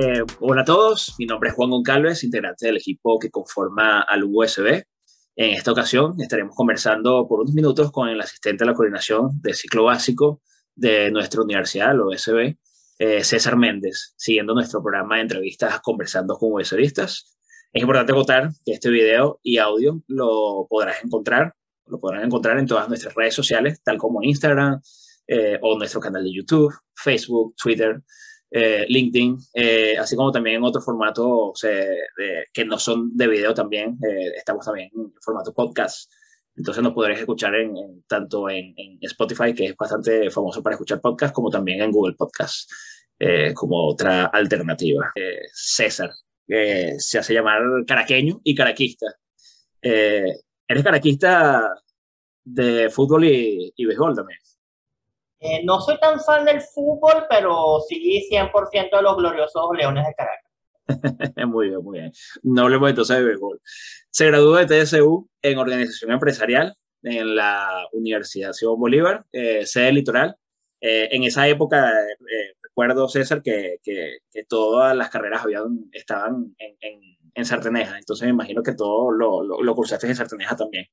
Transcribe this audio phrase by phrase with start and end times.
[0.00, 4.22] Eh, hola a todos, mi nombre es Juan Goncalves, integrante del equipo que conforma al
[4.22, 4.84] USB.
[5.34, 9.56] En esta ocasión estaremos conversando por unos minutos con el asistente de la coordinación del
[9.56, 10.40] ciclo básico
[10.76, 12.56] de nuestra universidad, el USB,
[13.00, 17.36] eh, César Méndez, siguiendo nuestro programa de entrevistas conversando con USBistas.
[17.72, 21.54] Es importante contar que este video y audio lo podrás encontrar,
[21.86, 24.80] lo podrán encontrar en todas nuestras redes sociales, tal como Instagram
[25.26, 28.00] eh, o nuestro canal de YouTube, Facebook, Twitter,
[28.50, 31.60] eh, LinkedIn, eh, así como también en otros formatos
[32.52, 33.98] que no son de video también.
[34.36, 36.10] estamos también en formato podcast.
[36.56, 41.32] Entonces nos podréis escuchar en, tanto en, Spotify, que es bastante famoso para escuchar podcast,
[41.34, 42.70] como también en Google Podcast,
[43.54, 45.12] como otra alternativa.
[45.52, 46.10] César,
[46.46, 49.06] se hace llamar caraqueño y caraquista.
[49.80, 51.74] ¿Eres caraquista
[52.44, 54.38] de fútbol y, y béisbol también?
[55.40, 60.14] Eh, no soy tan fan del fútbol, pero sí 100% de los gloriosos Leones de
[60.14, 60.48] Caracas.
[61.48, 62.12] muy bien, muy bien.
[62.42, 63.60] No hablemos entonces de béisbol.
[64.10, 70.36] Se graduó de TSU en Organización Empresarial en la Universidad Simón Bolívar, eh, sede litoral.
[70.80, 71.92] Eh, en esa época,
[72.62, 77.00] recuerdo, César, que, que, todas las carreras habían, estaban en, en,
[77.34, 77.98] en, Sarteneja.
[77.98, 80.86] Entonces me imagino que todo lo, lo, lo cursaste en Sarteneja también.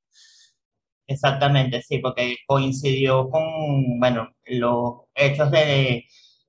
[1.07, 6.05] Exactamente, sí, porque coincidió con, bueno, los hechos de,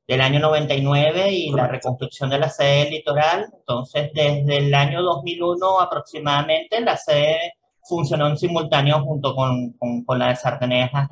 [0.09, 3.47] del año 99 y la reconstrucción de la sede litoral.
[3.53, 10.29] Entonces, desde el año 2001 aproximadamente, la sede funcionó en simultáneo junto con, con, la
[10.29, 11.09] de Sartenejas,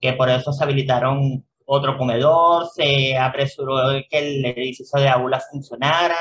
[0.00, 3.76] que por eso se habilitaron otro comedor, se apresuró
[4.10, 6.16] que el edificio de aula funcionara,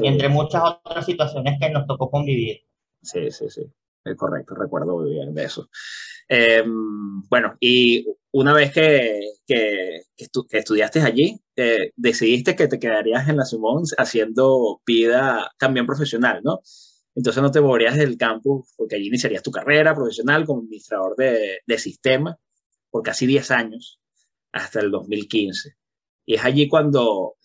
[0.00, 2.62] entre muchas otras situaciones que nos tocó convivir.
[3.02, 3.62] Sí, sí, sí
[4.16, 5.68] correcto, recuerdo bien de eso.
[6.28, 10.02] Em, bueno, y una vez que, que,
[10.50, 16.60] estudiaste allí, eh, decidiste que te quedarías en la Simón haciendo vida también profesional, ¿no?
[17.14, 21.60] Entonces no te moverías del campus porque allí iniciarías tu carrera profesional como administrador de,
[21.66, 22.36] de sistema
[22.90, 24.00] por casi 10 años,
[24.52, 25.76] hasta el 2015.
[26.26, 27.36] Y es allí cuando,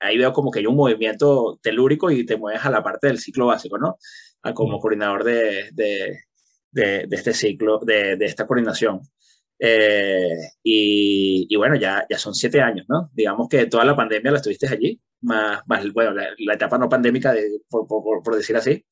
[0.00, 3.18] ahí veo como que hay un movimiento telúrico y te mueves a la parte del
[3.18, 3.96] ciclo básico, ¿no?
[4.52, 6.18] como coordinador de, de,
[6.70, 9.00] de, este ciclo, de, esta coordinación.
[9.58, 13.10] Eh, y, y, bueno, ya, ya son siete años, ¿no?
[13.14, 17.32] Digamos que toda la pandemia la estuviste allí, más, más bueno, la, etapa no pandémica,
[17.32, 18.84] de, por, por, por, decir así.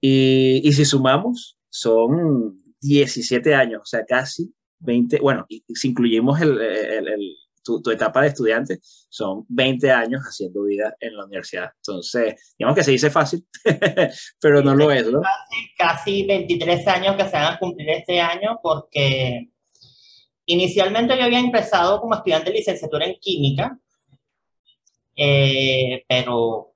[0.00, 6.40] Y, y, si sumamos, son 17 años, o sea, casi 20, bueno, y si incluimos
[6.40, 11.70] el, el, el tu, etapa de estudiante son 20 años haciendo vida en la universidad.
[11.76, 13.46] Entonces, digamos que se dice fácil,
[14.40, 15.22] pero no lo es, ¿no?
[15.76, 19.48] Casi, 23 años que se van a cumplir este año porque
[20.46, 23.78] inicialmente yo había empezado como estudiante de licenciatura en química,
[25.16, 26.74] eh, pero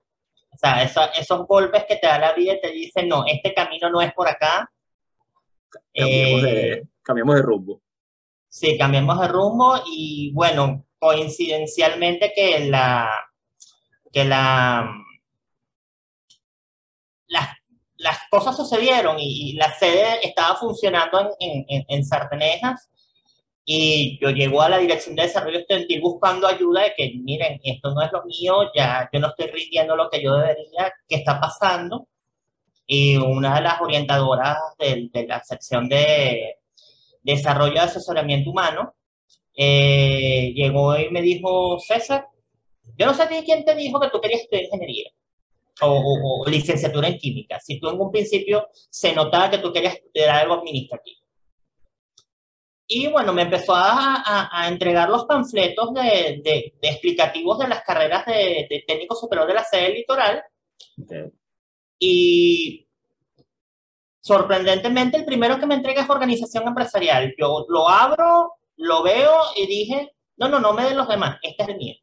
[0.59, 3.91] o sea, esos golpes que te da la vida y te dicen, no, este camino
[3.91, 4.69] no es por acá.
[5.95, 7.81] Cambiemos, de, eh, cambiamos de rumbo.
[8.49, 13.11] Sí, cambiamos de rumbo y bueno, coincidencialmente que la,
[14.13, 14.91] que la,
[17.29, 17.49] las,
[17.97, 22.89] las cosas sucedieron y, la sede estaba funcionando en, en, en, Sartenejas
[23.65, 27.93] y yo llego a la Dirección de Desarrollo Estudiantil buscando ayuda de que, miren, esto
[27.95, 31.39] no es lo mío, ya yo no estoy rindiendo lo que yo debería, ¿qué está
[31.39, 32.09] pasando?
[32.87, 36.58] Y una de las orientadoras de la sección de
[37.23, 38.95] desarrollo de asesoramiento humano,
[39.57, 42.27] eh, llegó y me dijo, César,
[42.97, 45.11] yo no sé quién te dijo que tú querías estudiar ingeniería
[45.81, 47.61] o, licenciatura en química.
[47.61, 51.19] Si tú en un principio se notaba que tú querías estudiar algo administrativo.
[52.91, 58.25] Y bueno, me empezó a, a, entregar los panfletos de, de, explicativos de las carreras
[58.25, 60.43] de, técnico superior de la sede litoral.
[61.99, 62.88] Y
[64.21, 67.35] sorprendentemente, el primero que me entrega es organización empresarial.
[67.39, 71.63] Yo lo abro, lo veo y dije, no, no, no me den los demás, este
[71.63, 71.97] es el mío.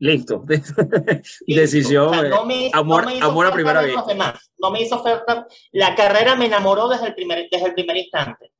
[0.00, 0.44] Listo.
[1.46, 2.14] Decisión.
[2.72, 3.96] amor, amor a primera vez.
[4.58, 5.46] No me hizo oferta.
[5.72, 8.52] La carrera me enamoró desde el primer, desde el primer instante.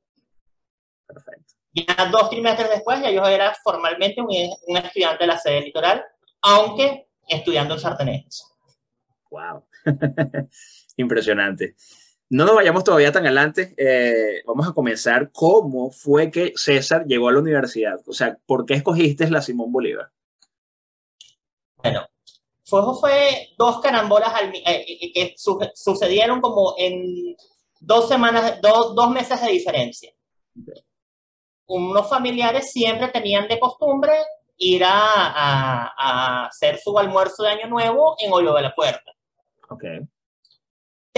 [1.07, 1.55] Perfecto.
[1.73, 4.29] Ya dos trimestres después, ya yo era formalmente un,
[4.67, 6.05] un estudiante de la sede litoral,
[6.43, 8.45] aunque estudiando en Sartenes.
[9.31, 9.65] Wow.
[10.99, 11.77] Impresionante.
[12.29, 13.75] No nos vayamos todavía tan adelante.
[13.79, 15.31] Eh, vamos a comenzar.
[15.33, 17.99] ¿Cómo fue que César llegó a la universidad?
[18.07, 20.11] O sea, ¿por qué escogiste la Simón Bolívar?
[21.77, 22.07] Bueno,
[22.65, 25.35] fue, fue dos carambolas eh, eh, que
[25.75, 27.37] sucedieron como en
[27.81, 30.13] dos semanas, dos, dos meses de diferencia.
[31.67, 34.13] Unos familiares siempre tenían de costumbre
[34.57, 39.13] ir a, a, hacer su almuerzo de Año Nuevo en Hoyo de la Puerta.
[39.71, 39.85] Ok.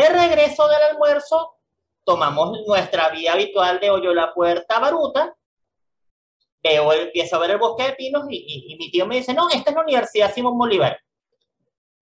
[0.00, 1.58] De regreso del almuerzo,
[2.06, 5.36] tomamos nuestra vía habitual de Hoyo la Puerta Baruta.
[6.62, 9.50] Veo, empiezo a ver el bosque de pinos y, y mi tío me dice, no,
[9.50, 10.98] esta es la Universidad Simón Bolívar.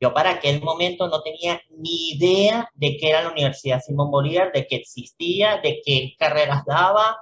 [0.01, 4.53] Yo para aquel momento no tenía ni idea de qué era la Universidad Simón Bolívar,
[4.53, 7.21] de qué existía, de qué carreras daba.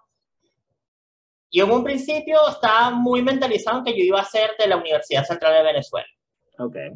[1.48, 4.76] Y en un principio estaba muy mentalizado en que yo iba a ser de la
[4.76, 6.08] Universidad Central de Venezuela.
[6.58, 6.90] Okay.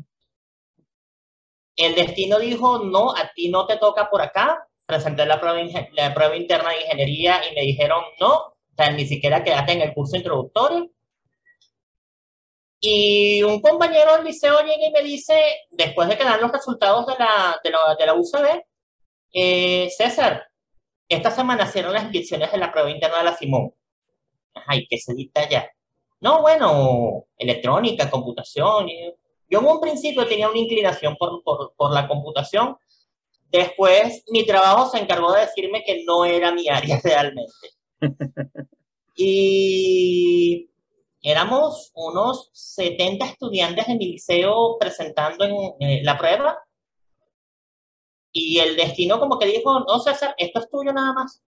[1.80, 4.66] El destino dijo, no, a ti no te toca por acá.
[4.84, 5.58] Presenté la prueba,
[5.92, 9.80] la prueba interna de ingeniería y me dijeron, no, o sea, ni siquiera quedaste en
[9.80, 10.90] el curso introductorio.
[12.80, 17.06] Y un compañero del liceo llega y me dice, después de que dan los resultados
[17.06, 18.62] de la, de la, de la UCB,
[19.32, 20.48] eh, César,
[21.08, 23.72] esta semana hicieron las inscripciones de la prueba interna de la Simón.
[24.66, 25.70] Ay, ¿qué se dicta ya?
[26.20, 28.86] No, bueno, electrónica, computación.
[29.50, 32.76] Yo en un principio tenía una inclinación por, por, por la computación.
[33.50, 37.52] Después mi trabajo se encargó de decirme que no era mi área realmente.
[39.16, 40.70] y
[41.20, 46.56] éramos unos 70 estudiantes en mi liceo presentando en eh, la prueba
[48.32, 51.42] y el destino como que dijo, no César, esto es tuyo nada más.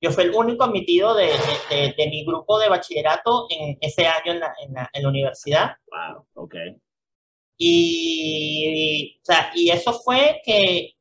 [0.00, 1.32] Yo fui el único admitido de,
[1.70, 5.08] de, de, mi grupo de bachillerato en ese año en la, en la, en la
[5.08, 5.76] universidad.
[5.90, 6.54] Wow, ok.
[7.58, 10.94] Y, o sea, y eso fue que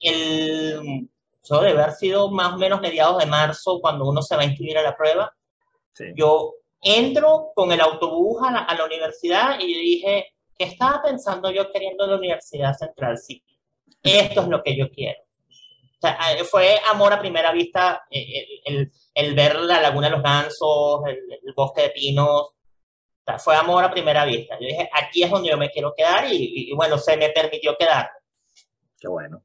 [0.00, 1.08] el,
[1.42, 4.46] eso debe haber sido más o menos mediados de marzo cuando uno se va a
[4.46, 5.34] inscribir a la prueba.
[5.92, 6.06] Sí.
[6.16, 11.02] Yo entro con el autobús a la, a la, universidad y yo dije, ¿qué estaba
[11.02, 13.18] pensando yo queriendo la Universidad Central?
[13.18, 13.42] Sí,
[14.02, 15.20] esto es lo que yo quiero.
[15.98, 16.18] O sea,
[16.50, 21.18] fue amor a primera vista el, el, el ver la laguna de los gansos, el,
[21.42, 22.50] el, bosque de pinos.
[23.26, 24.56] Sea, fue amor a primera vista.
[24.60, 27.30] Yo dije, aquí es donde yo me quiero quedar y, y, y bueno, se me
[27.30, 28.08] permitió quedar.
[28.98, 29.42] Qué bueno.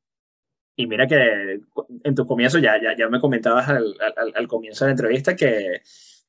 [0.76, 1.60] Y mira que
[2.04, 5.36] en tu comienzo, ya, ya, ya me comentabas al, al, al comienzo de la entrevista
[5.36, 5.82] que,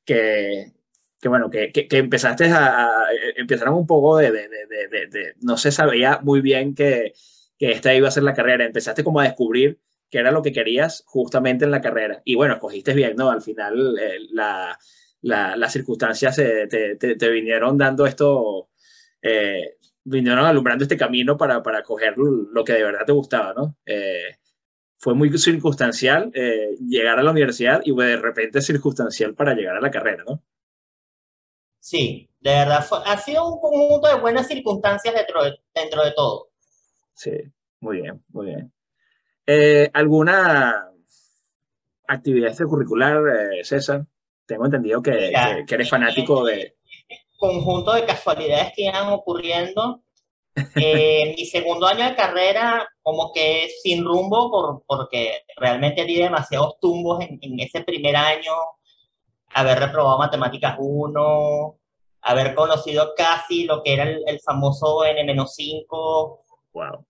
[0.03, 0.73] que
[1.23, 2.89] que bueno, que, que, que empezaste a, a,
[3.37, 7.13] empezaron un poco de, de, de, de, no se sabía muy bien que,
[7.57, 9.79] que esta iba a ser la carrera, empezaste como a descubrir
[10.09, 12.21] qué era lo que querías justamente en la carrera.
[12.25, 13.29] Y bueno, escogiste bien, ¿no?
[13.29, 14.77] Al final eh, la,
[15.23, 18.69] la, las circunstancias eh, te, te, te, vinieron dando esto,
[19.21, 23.75] eh, vinieron alumbrando este camino para, para coger lo que de verdad te gustaba, ¿no?
[23.85, 24.37] Eh,
[24.97, 26.31] fue muy circunstancial
[26.79, 30.41] llegar a la universidad y de repente circunstancial para llegar a la carrera, ¿no?
[31.79, 36.13] Sí, de verdad, fue, ha sido un conjunto de buenas circunstancias dentro de, dentro de
[36.13, 36.51] todo.
[37.13, 37.31] Sí,
[37.81, 38.71] muy bien, muy bien.
[39.45, 40.89] Eh, ¿Alguna
[42.07, 44.05] actividad extracurricular, eh, César?
[44.45, 46.75] Tengo entendido que, que, que eres fanático de...
[47.37, 50.01] Conjunto de casualidades que iban ocurriendo.
[50.75, 56.79] Eh, mi segundo año de carrera, como que sin rumbo, por, porque realmente di demasiados
[56.79, 58.53] tumbos en, en ese primer año
[59.53, 61.79] haber reprobado matemáticas 1,
[62.21, 66.39] haber conocido casi lo que era el, el famoso N-5.
[66.73, 67.05] Wow.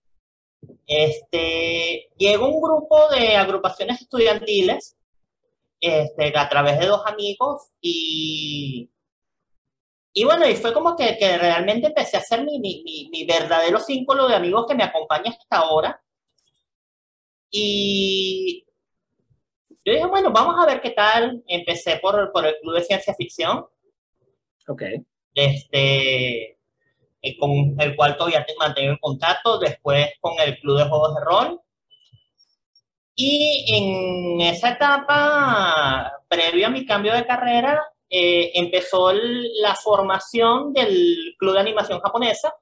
[0.86, 4.96] Este, llegó un grupo de agrupaciones estudiantiles
[5.86, 8.90] este, a través de dos amigos y,
[10.12, 13.24] y bueno, y fue como que, que realmente empecé a hacer mi, mi, mi, mi
[13.24, 16.00] verdadero círculo de amigos que me acompaña hasta ahora.
[17.50, 18.64] Y
[19.84, 21.42] yo dije, bueno, vamos a ver qué tal.
[21.46, 23.66] Empecé por, por el Club de Ciencia Ficción.
[24.66, 24.82] Ok.
[25.34, 26.58] Este,
[27.22, 29.58] eh, con el cual todavía te mantengo en contacto.
[29.58, 31.60] Después con el Club de Juegos de Rol.
[33.16, 37.80] Y en esa etapa, previo a mi cambio de carrera,
[38.10, 42.54] eh, empezó la formación del Club de Animación Japonesa.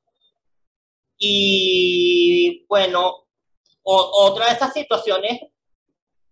[1.16, 3.26] Y bueno,
[3.82, 5.40] o, otra de estas situaciones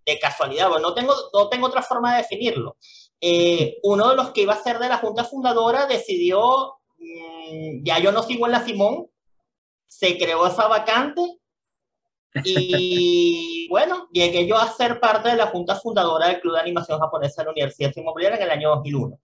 [0.05, 2.77] de casualidad, bueno, no tengo, no tengo otra forma de definirlo.
[3.21, 7.99] Eh, uno de los que iba a ser de la junta fundadora decidió, mmm, ya
[7.99, 9.11] yo no sigo en la Simón,
[9.87, 11.40] se creó esa vacante
[12.45, 16.99] y bueno, llegué yo a ser parte de la junta fundadora del Club de Animación
[16.99, 19.21] Japonesa de la Universidad Bolívar en el año 2001.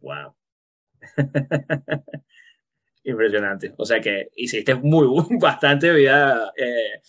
[0.00, 0.34] Wow.
[3.04, 3.74] Impresionante.
[3.78, 5.06] O sea que hiciste muy,
[5.40, 7.00] bastante vida eh,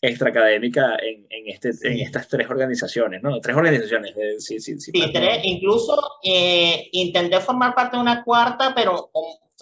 [0.00, 1.88] extraacadémica en, en, este, sí.
[1.88, 3.40] en estas tres organizaciones, ¿no?
[3.40, 4.16] Tres organizaciones.
[4.16, 9.10] Eh, sí, sí, sí, sí tres, incluso eh, intenté formar parte de una cuarta, pero,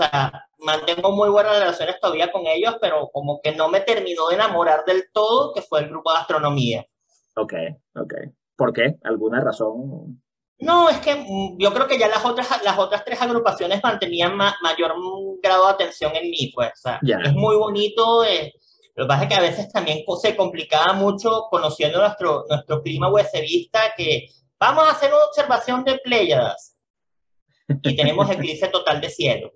[0.05, 4.37] sea, mantengo muy buenas relaciones todavía con ellos, pero como que no me terminó de
[4.37, 6.87] enamorar del todo, que fue el grupo de astronomía.
[7.37, 7.55] Ok,
[7.95, 8.15] ok.
[8.57, 8.97] ¿Por qué?
[9.05, 10.21] ¿Alguna razón?
[10.61, 14.37] No, es que mm, yo creo que ya las otras, las otras tres agrupaciones mantenían
[14.37, 14.95] mayor
[15.41, 16.71] grado de atención en mí, pues.
[16.71, 18.25] O sea, Es muy bonito.
[18.25, 18.53] Eh,
[18.97, 23.13] lo que pasa es que a veces también se complicaba mucho conociendo nuestro, nuestro clima
[23.13, 24.27] USBista que
[24.59, 26.77] vamos a hacer una observación de Pléyadas
[27.83, 29.53] y tenemos eclipse total de cielo.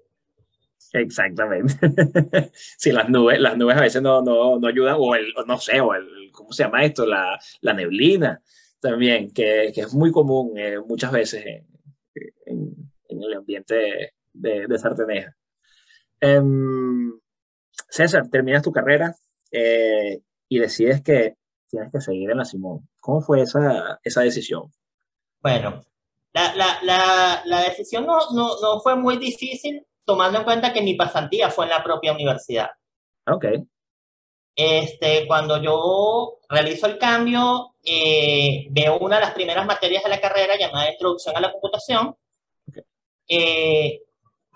[0.92, 1.74] Exactamente.
[2.52, 5.80] sí, las nubes, las nubes a veces no, no, no ayudan, o el, no sé,
[5.80, 7.06] o el, ¿cómo se llama esto?
[7.06, 8.42] La, la neblina
[8.80, 15.36] también, que, que es muy común eh, muchas veces en, el ambiente de, de Sarteneja.
[16.20, 17.12] Em,
[17.88, 19.14] César, terminas tu carrera
[19.50, 21.36] eh, y decides que
[21.68, 22.88] tienes que seguir en la Simón.
[23.00, 24.70] ¿Cómo fue esa, esa decisión?
[25.40, 25.82] Bueno,
[26.32, 30.82] la, la, la, la decisión no, no, no, fue muy difícil tomando en cuenta que
[30.82, 32.70] mi pasantía fue en la propia universidad.
[33.26, 33.46] Ok.
[34.54, 40.20] Este, cuando yo realizo el cambio, eh, veo una de las primeras materias de la
[40.20, 42.14] carrera llamada Introducción a la Computación.
[43.26, 44.02] Eh,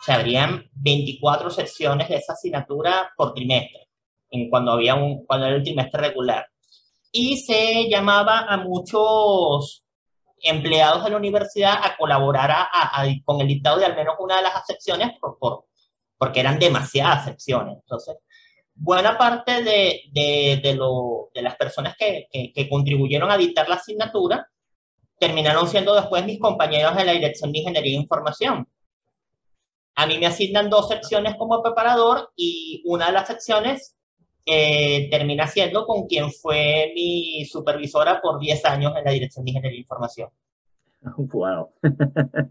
[0.01, 3.89] se abrían 24 secciones de esa asignatura por trimestre,
[4.31, 6.47] en cuando, había un, cuando era el trimestre regular.
[7.11, 9.86] Y se llamaba a muchos
[10.43, 12.69] empleados de la universidad a colaborar
[13.25, 15.65] con el dictado de al menos una de las secciones por, por,
[16.19, 17.79] porque eran demasiadas secciones.
[17.79, 18.17] Entonces,
[18.75, 23.77] buena parte de, de, de, lo, de las personas que, que, contribuyeron a dictar la
[23.77, 24.49] asignatura
[25.19, 28.69] terminaron siendo después mis compañeros de la Dirección de Ingeniería e Información.
[29.95, 33.97] A mí me asignan dos secciones como preparador y una de las secciones
[34.47, 39.51] eh, termina siendo con quien fue mi supervisora por 10 años en la Dirección de
[39.51, 40.31] Ingeniería e Información.
[41.17, 41.75] ¡Wow!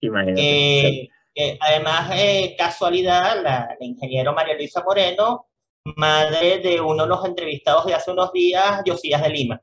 [0.00, 0.40] Imagínate.
[0.40, 2.10] Eh, eh, además,
[2.56, 5.48] casualidad, la, la ingeniero María Luisa Moreno
[5.96, 9.60] madre de uno de los entrevistados de hace unos días, Josías de Lima.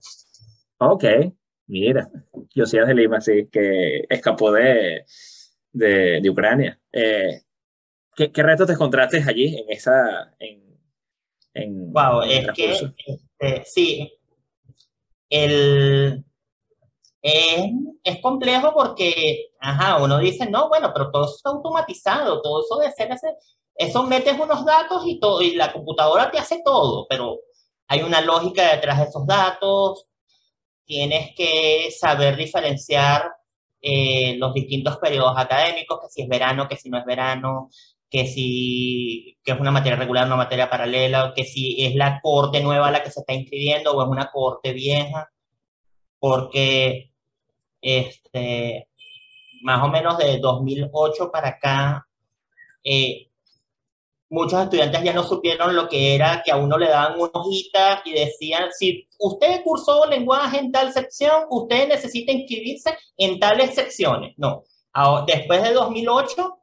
[0.77, 1.03] Ok,
[1.67, 2.10] mira,
[2.55, 5.05] Josías de Lima, sí, que escapó de,
[5.72, 6.79] de, Ucrania.
[6.91, 7.41] Eh,
[8.15, 10.34] ¿qué, ¿qué, retos te encontraste allí en esa...
[10.39, 10.63] En,
[11.56, 14.14] en wow, es que este, sí,
[15.30, 16.24] el,
[17.22, 17.72] es,
[18.04, 22.78] es, complejo porque, ajá, uno dice, no, bueno, pero todo eso está automatizado, todo eso
[22.78, 23.36] de ser ese,
[23.76, 27.40] eso metes unos datos y, todo, y la computadora te hace todo, pero
[27.88, 30.06] hay una lógica detrás de esos datos,
[30.86, 33.32] tienes que saber diferenciar
[33.82, 37.70] eh, los distintos periodos académicos, que si es verano, que si no es verano,
[38.15, 42.62] que si que es una materia regular, una materia paralela, que si es la corte
[42.62, 45.29] nueva la que se está inscribiendo o es una corte vieja,
[46.17, 47.12] porque
[47.81, 48.88] este,
[49.63, 52.07] más o menos de 2008 para acá,
[52.86, 53.27] eh,
[54.29, 58.01] muchos estudiantes ya no supieron lo que era que a uno le daban una hojita
[58.05, 64.36] y decían, si usted cursó lenguaje en tal sección, usted necesita inscribirse en tales secciones.
[64.38, 64.63] No,
[65.27, 66.60] después de 2008,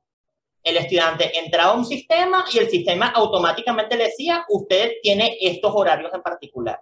[0.63, 5.73] el estudiante entraba a un sistema y el sistema automáticamente le decía, usted tiene estos
[5.75, 6.81] horarios en particular.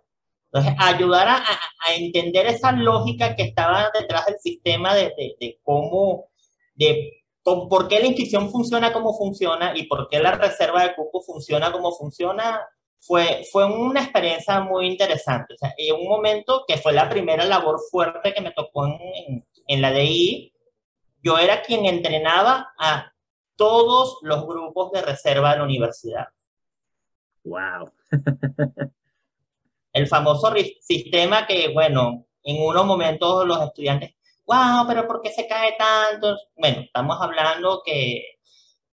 [0.53, 5.61] Entonces, ayudar a, a entender esa lógica que estaba detrás del sistema de, de, de
[5.63, 6.31] cómo,
[6.75, 11.23] de por qué la inscripción funciona como funciona y por qué la reserva de cupo
[11.23, 12.67] funciona como funciona,
[12.99, 15.55] fue, fue una experiencia muy interesante.
[15.55, 19.47] O sea, en un momento que fue la primera labor fuerte que me tocó en,
[19.67, 20.53] en la DI,
[21.23, 23.10] yo era quien entrenaba a
[23.61, 26.29] todos los grupos de reserva de la universidad.
[27.45, 27.93] ¡Wow!
[29.93, 30.51] El famoso
[30.81, 34.15] sistema que, bueno, en unos momentos los estudiantes
[34.47, 36.37] wow, pero ¿por qué se cae tanto?
[36.57, 38.39] Bueno, estamos hablando que,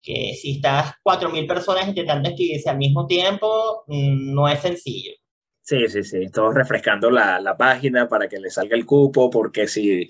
[0.00, 5.12] que si estás 4.000 personas intentando escribirse al mismo tiempo, mm, no es sencillo.
[5.60, 9.68] Sí, sí, sí, todos refrescando la, la, página para que le salga el cupo, porque
[9.68, 10.08] si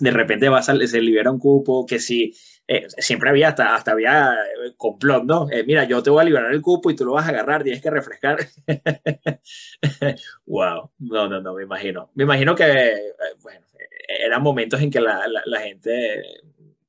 [0.00, 2.34] de repente va a se libera un cupo, que si
[2.72, 5.50] eh, siempre había hasta, hasta había eh, complot, ¿no?
[5.50, 7.64] Eh, mira, yo te voy a liberar el cupo y tú lo vas a agarrar,
[7.64, 8.38] tienes que refrescar.
[10.46, 12.12] wow, no, no, no, me imagino.
[12.14, 13.12] Me imagino que,
[13.42, 13.66] bueno,
[14.06, 16.22] eran momentos en que la, la, gente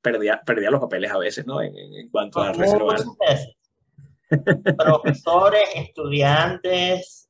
[0.00, 1.60] perdía, perdía los papeles a veces, ¿no?
[1.60, 3.00] En, en cuanto a reservar.
[4.78, 7.21] Profesores, estudiantes.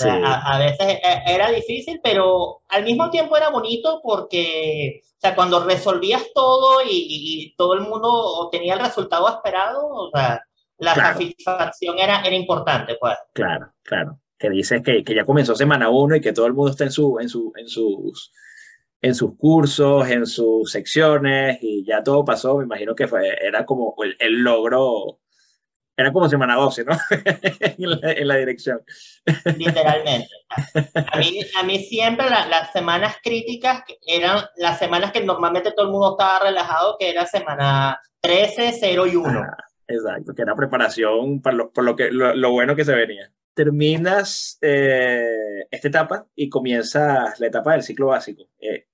[0.00, 5.64] A, veces e, era difícil, pero al mismo tiempo era bonito porque, o sea, cuando
[5.64, 10.42] resolvías todo y, todo el mundo obtenía el resultado esperado, o sea,
[10.78, 13.14] la satisfacción era, era importante, pues.
[13.32, 14.18] Claro, claro.
[14.38, 16.90] Que dices que, que, ya comenzó semana uno y que todo el mundo está en,
[16.90, 18.32] su, en, su, en, sus,
[19.00, 23.64] en sus cursos, en sus secciones y ya todo pasó, me imagino que fue, era
[23.64, 25.21] como el, el logro
[25.96, 26.96] Era como semana 12, ¿no?
[28.10, 28.80] en, la, dirección.
[29.56, 30.28] Literalmente.
[31.12, 35.92] A mí, a mí siempre las semanas críticas eran las semanas que normalmente todo el
[35.92, 39.40] mundo estaba relajado, que era semana 13, 0 y 1.
[39.40, 39.56] Ah,
[39.86, 43.30] exacto, que era preparación para lo, por lo, que, lo, bueno que se venía.
[43.52, 48.48] Terminas eh, esta etapa y comienzas la etapa del ciclo básico.
[48.58, 48.86] Eh,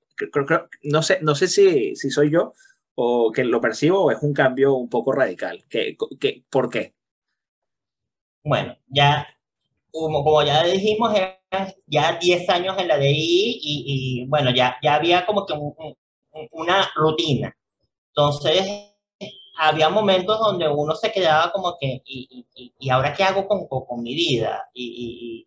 [0.83, 2.55] no sé, no sé si, si soy yo,
[3.00, 5.64] o que lo percibo o es un cambio un poco radical?
[5.71, 6.95] ¿Qué, qué, por qué?
[8.43, 9.28] Bueno, ya,
[9.93, 11.14] como, como ya dijimos,
[11.87, 15.55] ya 10 años en la DI y, bueno, ya, ya había como que
[16.50, 17.57] una rutina.
[18.09, 18.67] Entonces,
[19.57, 22.47] había momentos donde uno se quedaba como que, ¿y,
[22.81, 24.71] y, ahora qué hago con, con, mi vida?
[24.75, 25.47] Y,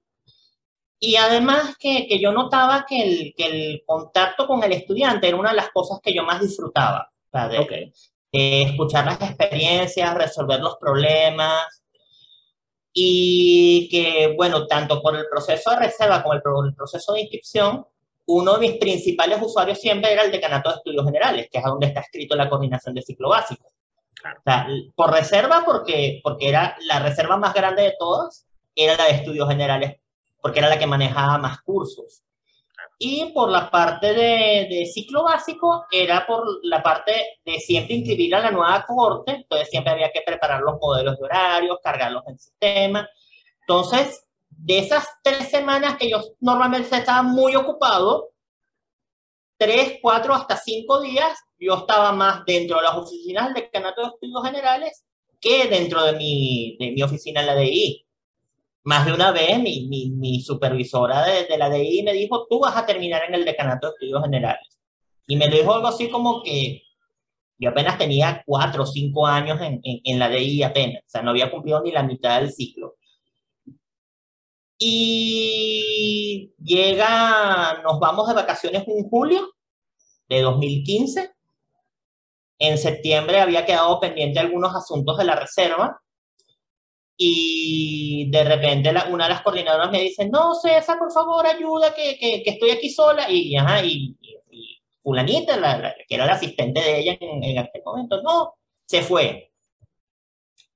[0.99, 5.37] y, además que, que, yo notaba que el, que el contacto con el estudiante era
[5.37, 7.91] una de las cosas que yo más disfrutaba de,
[8.31, 11.83] escuchar las experiencias, resolver los problemas
[12.93, 17.85] y que, bueno, tanto por el proceso de reserva como el, el proceso de inscripción,
[18.25, 21.87] uno de mis principales usuarios siempre era el decanato de estudios generales, que es donde
[21.87, 23.67] está escrito la coordinación de ciclo básico.
[24.23, 28.45] O sea, por reserva, porque, porque era la reserva más grande de todas,
[28.75, 29.97] era la de estudios generales,
[30.41, 32.23] porque era la que manejaba más cursos.
[33.03, 38.41] Y por la parte de, ciclo básico, era por la parte de siempre inscribir a
[38.41, 43.09] la nueva corte, entonces siempre había que preparar los modelos de horarios, cargarlos en sistema.
[43.61, 48.29] Entonces, de esas tres semanas que yo normalmente estaba muy ocupado,
[49.57, 54.07] tres, cuatro, hasta cinco días, yo estaba más dentro de las oficinas del decanato de
[54.09, 55.03] estudios generales
[55.39, 58.05] que dentro de mi, de mi oficina en la DI
[58.83, 62.59] más de una vez mi, mi, mi supervisora de, de, la DI me dijo, tú
[62.59, 64.79] vas a terminar en el decanato de estudios generales.
[65.27, 66.83] Y me dijo algo así como que
[67.57, 71.21] yo apenas tenía cuatro o cinco años en, en, en, la DI apenas, o sea,
[71.21, 72.95] no había cumplido ni la mitad del ciclo.
[74.79, 79.53] Y llega, nos vamos de vacaciones en julio
[80.27, 81.31] de 2015.
[82.57, 86.01] En septiembre había quedado pendiente algunos asuntos de la reserva
[87.23, 92.17] y de repente una de las coordinadoras me dice, no, César, por favor, ayuda, que,
[92.17, 93.29] que, estoy aquí sola.
[93.29, 94.17] Y, ajá, y,
[94.49, 98.55] y fulanita, la, que era la asistente de ella en, en aquel momento, no,
[98.87, 99.51] se fue.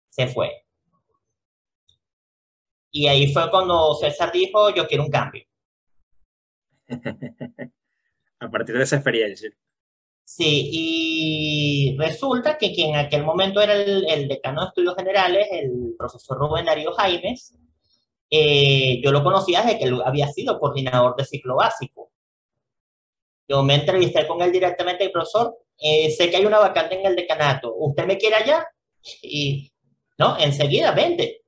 [0.10, 0.52] Se fue.
[2.92, 5.44] Y ahí fue cuando César dijo, yo quiero un cambio.
[8.40, 9.50] A partir de esa experiencia.
[10.28, 15.94] Sí, y resulta que quien en aquel momento era el, decano de estudios generales, el
[15.98, 17.56] profesor Rubén Darío Jaimes,
[18.32, 22.12] eh, yo lo conocía desde que él había sido coordinador de ciclo básico.
[23.48, 27.06] Yo me entrevisté con él directamente, el profesor, eh, sé que hay una vacante en
[27.06, 28.68] el decanato, ¿usted me quiere allá?
[29.22, 29.72] Y,
[30.18, 31.44] no, enseguida, vente.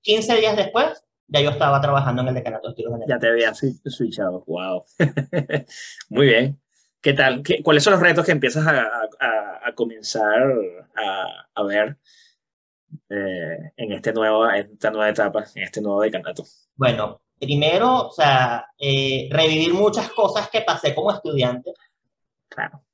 [0.00, 3.14] 15 días después, ya yo estaba trabajando en el decanato de estudios generales.
[3.14, 4.84] Ya te había switchado, wow.
[6.10, 6.61] Muy bien.
[7.02, 7.42] ¿Qué tal?
[7.64, 10.54] ¿Cuáles son los retos que empiezas a, comenzar
[11.52, 11.96] a, ver
[13.10, 16.44] eh, en, este nuevo, esta nueva etapa, en este nuevo decanato?
[16.76, 21.72] Bueno, primero, o sea, eh, revivir muchas cosas que pasé como estudiante.
[22.48, 22.84] Claro.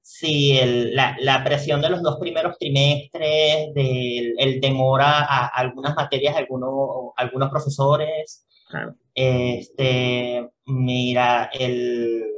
[0.00, 7.12] Sí, la, presión de los dos primeros trimestres, del el temor a, algunas materias, algunos,
[7.16, 8.48] algunos profesores.
[8.68, 8.96] Claro.
[9.14, 12.31] Este, mira, el,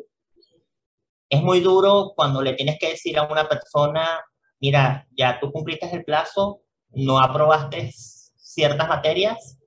[1.35, 4.25] es muy duro cuando le tienes que decir a una persona,
[4.61, 9.59] mira, ya tú cumpliste el plazo, no aprobaste ciertas materias,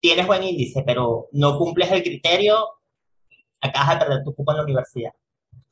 [0.00, 2.56] tienes buen índice, pero no cumples el criterio,
[3.60, 5.12] acabas de perder tu cupo en la universidad.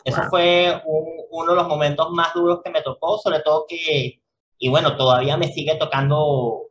[0.04, 4.20] Eso fue uno de los momentos más duros que me tocó, sobre todo que,
[4.58, 6.68] y bueno, todavía me sigue tocando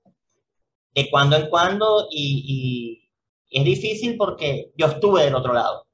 [0.94, 3.02] de cuando en cuando y,
[3.50, 5.88] y es difícil porque yo estuve del otro lado.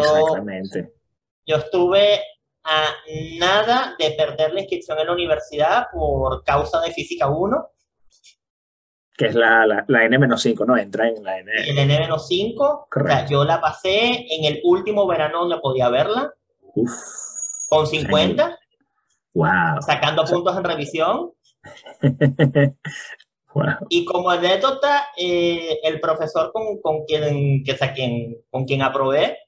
[0.00, 0.92] Exactamente.
[1.46, 2.20] Yo estuve
[2.64, 2.88] a
[3.38, 7.68] nada de perder la inscripción en la universidad por causa de física 1.
[9.16, 10.76] Que es la, la, la N-5, ¿no?
[10.76, 11.52] Entra en la N.
[11.68, 12.56] El N-5.
[12.58, 16.34] O sea, yo la pasé en el último verano donde podía verla.
[16.74, 16.90] Uf,
[17.68, 18.58] con 50.
[19.34, 19.82] Wow.
[19.86, 21.32] Sacando puntos en revisión.
[23.54, 23.86] wow.
[23.88, 29.38] Y como anécdota, eh, el profesor con, con quien, que, quien, con quien aprobé,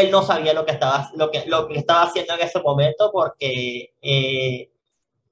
[0.00, 3.10] él no sabía lo que estaba, lo que, lo que estaba haciendo en ese momento
[3.12, 4.70] porque eh,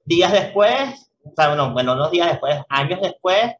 [0.05, 3.55] días después, o sea, bueno, unos días después, años después,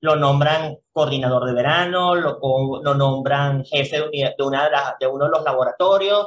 [0.00, 2.38] lo nombran coordinador de verano, lo,
[2.82, 6.26] lo nombran jefe de, una de, de, uno de los laboratorios.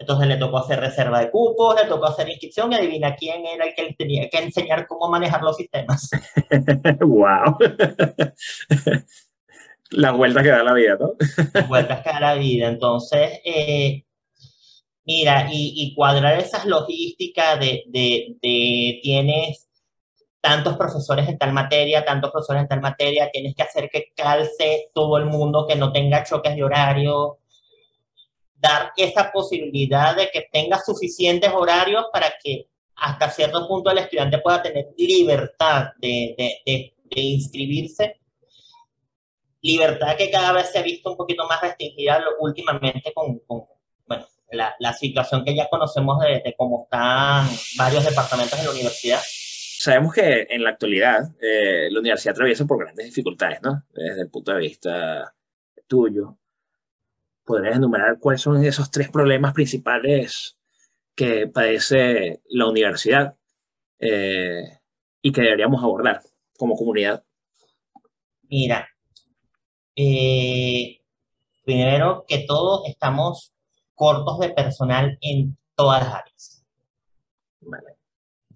[0.00, 3.66] Entonces le tocó hacer reserva de cupos, le tocó hacer inscripción y adivina quién era
[3.66, 6.08] el que le tenía que enseñar cómo manejar los sistemas.
[7.00, 7.58] ¡Wow!
[9.90, 11.14] Las vueltas que da la vida, ¿no?
[11.54, 12.68] Las vueltas que da la vida.
[12.68, 14.04] Entonces, eh,
[15.04, 19.68] mira, y, cuadrar esas logísticas de, de, de tienes
[20.40, 24.90] tantos profesores en tal materia, tantos profesores en tal materia, tienes que hacer que calce
[24.94, 27.38] todo el mundo, que no tenga choques de horario,
[28.60, 34.38] dar esa posibilidad de que tenga suficientes horarios para que hasta cierto punto el estudiante
[34.38, 38.20] pueda tener libertad de, de, de, inscribirse.
[39.68, 43.64] Libertad que cada vez se ha visto un poquito más restringida últimamente con, con
[44.06, 48.70] bueno, la, la, situación que ya conocemos de, de, cómo están varios departamentos en la
[48.70, 49.20] universidad.
[49.22, 53.84] Sabemos que en la actualidad eh, la universidad atraviesa por grandes dificultades, ¿no?
[53.92, 55.34] Desde el punto de vista
[55.86, 56.38] tuyo.
[57.44, 60.56] ¿Podrías enumerar cuáles son esos tres problemas principales
[61.14, 63.36] que padece la universidad
[63.98, 64.62] eh,
[65.20, 66.22] y que deberíamos abordar
[66.56, 67.22] como comunidad?
[68.44, 68.88] Mira,
[69.98, 71.00] eh,
[71.64, 73.52] primero que todos estamos
[73.94, 76.64] cortos de personal en todas las áreas.
[77.60, 77.96] Vale.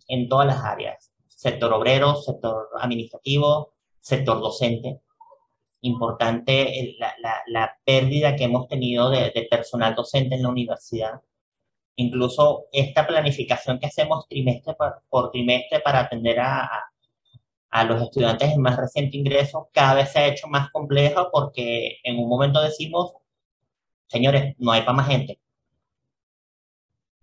[0.06, 1.12] En todas las áreas.
[1.26, 5.00] Sector obrero, sector administrativo, sector docente
[5.82, 11.20] importante la, la, la pérdida que hemos tenido de, de, personal docente en la universidad.
[11.96, 16.91] Incluso esta planificación que hacemos trimestre por, por trimestre para atender a, a,
[17.84, 22.18] los estudiantes en más reciente ingreso cada vez se ha hecho más compleja porque en
[22.18, 23.14] un momento decimos,
[24.08, 25.40] señores, no hay para más gente.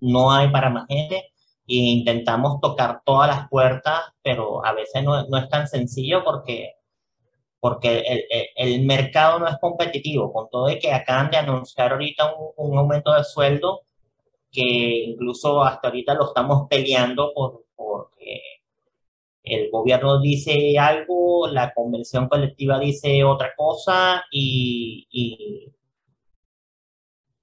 [0.01, 1.31] No hay para más gente
[1.67, 6.73] e intentamos tocar todas las puertas, pero a veces no, no es tan sencillo porque
[7.59, 8.23] porque el,
[8.55, 12.77] el, mercado no es competitivo, con todo de que acaban de anunciar ahorita un, un,
[12.77, 13.81] aumento de sueldo
[14.51, 18.08] que incluso hasta ahorita lo estamos peleando por, porque
[19.51, 25.73] el gobierno dice algo, la convención colectiva dice otra cosa y, y,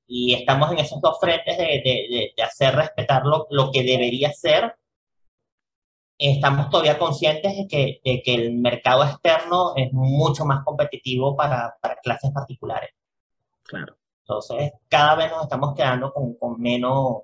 [0.06, 4.32] y estamos en esos dos frentes de, de, de hacer respetar lo, lo que debería
[4.32, 4.74] ser
[6.18, 11.76] estamos todavía conscientes de que, de que el mercado externo es mucho más competitivo para,
[11.80, 12.90] para, clases particulares.
[13.64, 13.96] Claro.
[14.20, 17.22] Entonces, cada vez nos estamos quedando con, con, menos,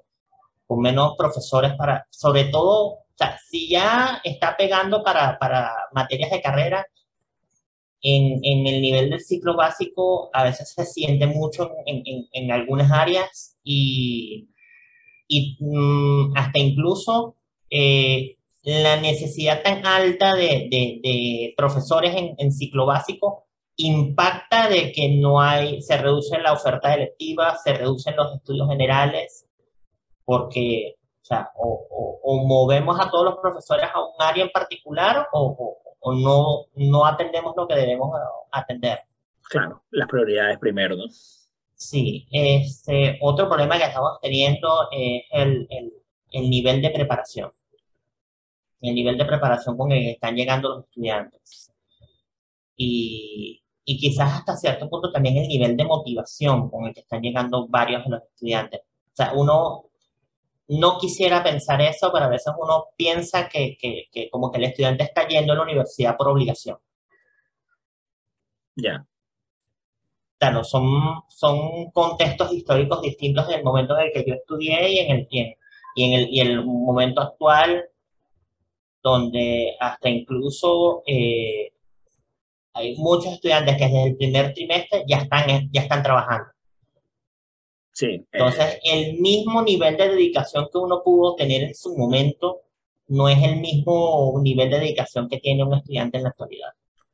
[0.72, 6.30] con menos profesores para, sobre todo, o sea, si ya está pegando para, para materias
[6.30, 6.86] de carrera,
[8.00, 12.50] en, en, el nivel del ciclo básico a veces se siente mucho en, en, en
[12.50, 14.48] algunas áreas y,
[15.28, 17.36] y mmm, hasta incluso
[17.68, 23.44] eh, la necesidad tan alta de, de, de profesores en, ciclo básico
[23.76, 29.46] impacta de que no hay, se reduce la oferta electiva, se reducen los estudios generales,
[30.24, 34.50] porque, o sea, o, o, o movemos a todos los profesores a un área en
[34.50, 38.10] particular o, o, no, no atendemos lo que debemos
[38.50, 39.00] atender.
[39.42, 41.04] Claro, las prioridades primero, ¿no?
[41.74, 45.92] Sí, este, otro problema que estamos teniendo es el, el,
[46.30, 47.52] el nivel de preparación
[48.82, 51.72] el nivel de preparación con el que están llegando los estudiantes.
[52.76, 57.22] Y, y quizás hasta cierto punto también el nivel de motivación con el que están
[57.22, 58.80] llegando varios de los estudiantes.
[58.80, 59.84] O sea, uno
[60.68, 64.64] no quisiera pensar eso, pero a veces uno piensa que, que, que como que el
[64.64, 66.78] estudiante está yendo a la universidad por obligación.
[68.76, 68.82] Ya.
[68.82, 69.06] Yeah.
[70.42, 75.10] Claro, son, son contextos históricos distintos del momento en el que yo estudié y en
[75.12, 75.54] el, en,
[75.94, 77.84] y en el, y el momento actual
[79.02, 81.72] donde hasta incluso eh,
[82.74, 86.46] hay muchos estudiantes que desde el primer trimestre ya están, ya están trabajando.
[87.92, 88.26] Sí.
[88.32, 92.62] Entonces, eh, el mismo nivel de dedicación que uno pudo tener en su momento
[93.08, 96.68] no es el mismo nivel de dedicación que tiene un estudiante en la actualidad.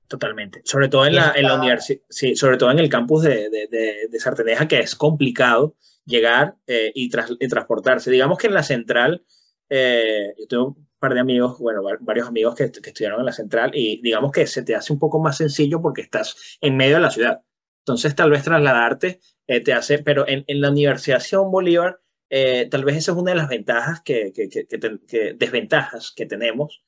[0.07, 0.63] Totalmente.
[0.65, 3.67] Sobre todo en la, en la universidad, sí, sobre todo en el campus de, de,
[3.71, 5.75] de, de Sarteneja, que es complicado
[6.07, 8.11] llegar eh, y, tras, y, transportarse.
[8.11, 9.25] Digamos que en la central,
[9.69, 13.71] eh, yo tengo par de amigos, bueno, varios amigos que, que, estudiaron en la central
[13.75, 17.03] y digamos que se te hace un poco más sencillo porque estás en medio de
[17.03, 17.43] la ciudad.
[17.89, 21.99] Entonces, tal vez trasladarte eh, te hace, pero en, en, la Universidad Simón Bolívar,
[22.29, 26.83] eh, tal vez esa es una de las ventajas que, que, que desventajas que tenemos,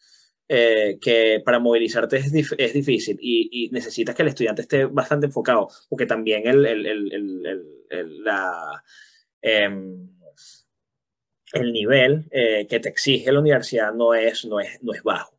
[0.46, 4.84] eh, que para movilizarte es, dif es difícil y, y, necesitas que el estudiante esté
[4.84, 6.86] bastante enfocado, porque también el, el,
[7.88, 8.84] el la...
[9.40, 10.06] Em,
[11.54, 15.34] el nivel eh, que te exige la universidad no es, no es, no es bajo.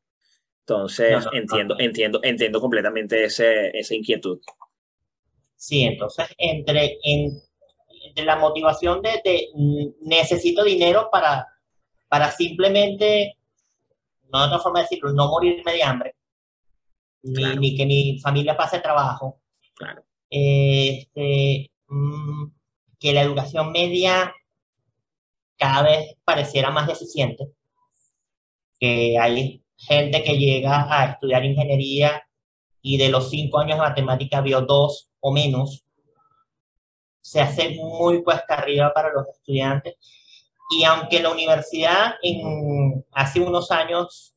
[0.62, 4.40] Entonces, no, no, entiendo, entiendo, entiendo completamente ese, esa inquietud.
[5.62, 7.40] Sí, entonces, entre, en,
[8.16, 9.48] de la motivación de, de,
[10.02, 11.48] necesito dinero para,
[12.10, 13.38] para simplemente,
[14.34, 16.16] no hay otra forma de decirlo, no morirme de hambre,
[17.22, 19.40] ni, que mi familia pase trabajo.
[19.76, 20.04] Claro.
[20.32, 22.46] Este, mm,
[23.00, 24.34] que la educación media
[25.58, 27.52] cada vez pareciera más deficiente,
[28.80, 32.28] que hay gente que llega a estudiar ingeniería
[32.82, 35.86] y de los cinco años de matemática vio dos o menos,
[37.22, 39.96] se hace muy cuesta arriba para los estudiantes.
[40.72, 44.36] Y aunque la universidad en, hace unos años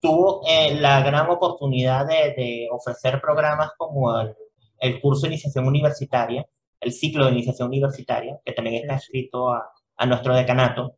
[0.00, 4.34] tuvo eh, la gran oportunidad de, ofrecer programas como el,
[4.78, 6.46] el, curso de iniciación universitaria,
[6.80, 10.96] el ciclo de iniciación universitaria, que también está escrito a, a nuestro decanato,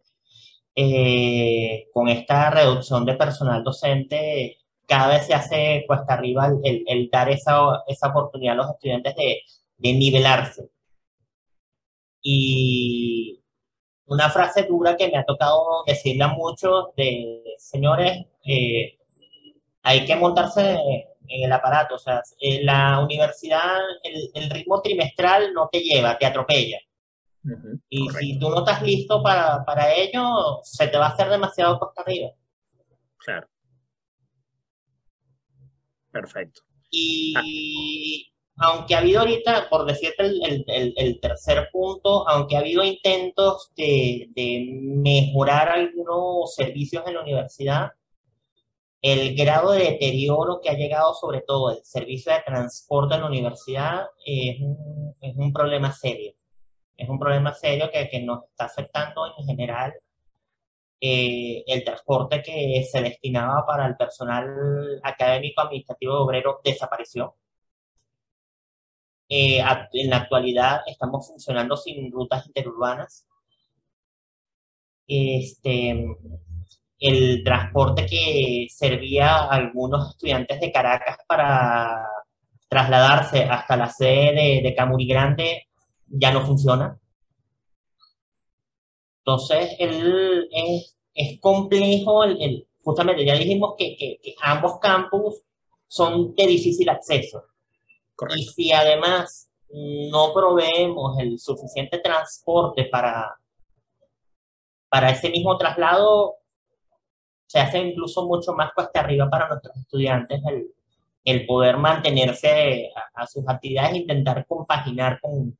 [0.74, 7.10] eh, con esta reducción de personal docente, cada vez se hace cuesta arriba el, el
[7.10, 9.42] dar esa, esa, oportunidad a los estudiantes de,
[9.78, 10.70] de, nivelarse.
[12.22, 13.40] Y
[14.06, 18.98] una frase dura que me ha tocado decirle a muchos de, señores, eh,
[19.82, 20.72] hay que montarse
[21.28, 26.18] en el aparato, o sea, en la universidad el, el ritmo trimestral no te lleva,
[26.18, 26.78] te atropella
[27.88, 31.78] y si tú no estás listo para, para, ello, se te va a hacer demasiado
[31.78, 32.30] costa arriba.
[33.18, 33.48] Claro.
[36.12, 36.62] Perfecto.
[36.90, 42.84] Y aunque ha habido ahorita, por decirte el, el, el, tercer punto, aunque ha habido
[42.84, 47.92] intentos de, de, mejorar algunos servicios en la universidad,
[49.00, 53.26] el grado de deterioro que ha llegado sobre todo el servicio de transporte en la
[53.26, 56.34] universidad es un, es un problema serio
[57.02, 59.92] es un problema serio que, que nos está afectando en general.
[61.04, 67.34] Eh, el transporte que se destinaba para el personal académico, administrativo obrero desapareció.
[69.28, 69.58] Eh,
[69.94, 73.26] en la actualidad estamos funcionando sin rutas interurbanas.
[75.08, 76.06] Este,
[77.00, 82.06] el transporte que servía a algunos estudiantes de Caracas para
[82.68, 85.66] trasladarse hasta la sede de, de Grande
[86.06, 86.96] ya no funciona.
[89.24, 95.42] Entonces, el, es, es complejo, el, justamente ya dijimos que, que, ambos campus
[95.86, 97.44] son de difícil acceso.
[98.36, 103.36] Y si además no proveemos el suficiente transporte para,
[104.88, 106.36] para ese mismo traslado,
[107.46, 110.72] se hace incluso mucho más cuesta arriba para nuestros estudiantes el,
[111.24, 115.56] el poder mantenerse a, a, sus actividades e intentar compaginar con,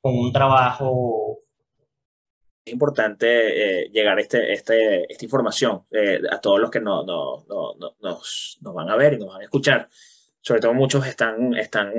[0.00, 1.38] con un trabajo.
[2.66, 7.46] Es importante eh, llegar este, este, esta información eh, a todos los que no, no,
[7.48, 9.88] no, nos, nos, van a ver y nos van a escuchar.
[10.40, 11.92] Sobre todo muchos están, están,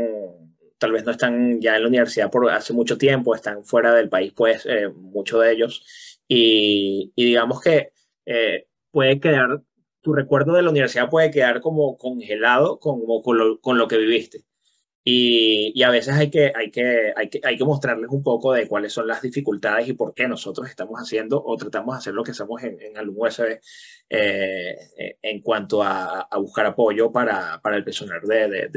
[0.77, 4.09] tal vez no están ya en la universidad por hace mucho tiempo, están fuera del
[4.09, 5.85] país, pues eh, muchos de ellos.
[6.27, 7.93] Y, y digamos que
[8.91, 9.61] puede quedar,
[10.01, 13.97] tu recuerdo de la universidad puede quedar como congelado como con, lo, con lo que
[13.97, 14.43] viviste.
[15.09, 18.67] Y, a veces hay que, hay, que, hay, que, hay que mostrarles un poco de
[18.67, 22.25] cuáles son las dificultades y por qué nosotros estamos haciendo o tratamos de hacer lo
[22.25, 23.57] que hacemos en, en USB
[24.09, 28.69] eh, eh, en cuanto a, buscar apoyo para, para el personal, de,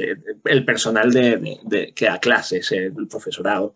[0.44, 3.74] el personal de, que da clases, el profesorado,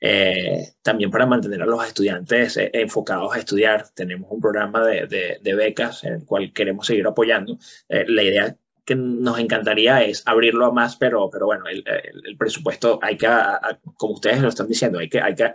[0.00, 3.84] eh, también para mantener a los estudiantes enfocados a estudiar.
[3.96, 7.58] Tenemos un programa de, becas en el cual queremos seguir apoyando.
[7.88, 8.56] La idea
[8.86, 13.26] que nos encantaría es abrirlo a más, pero, pero bueno, el, el, presupuesto hay que,
[13.26, 15.52] a, como ustedes lo están diciendo, hay que, hay que,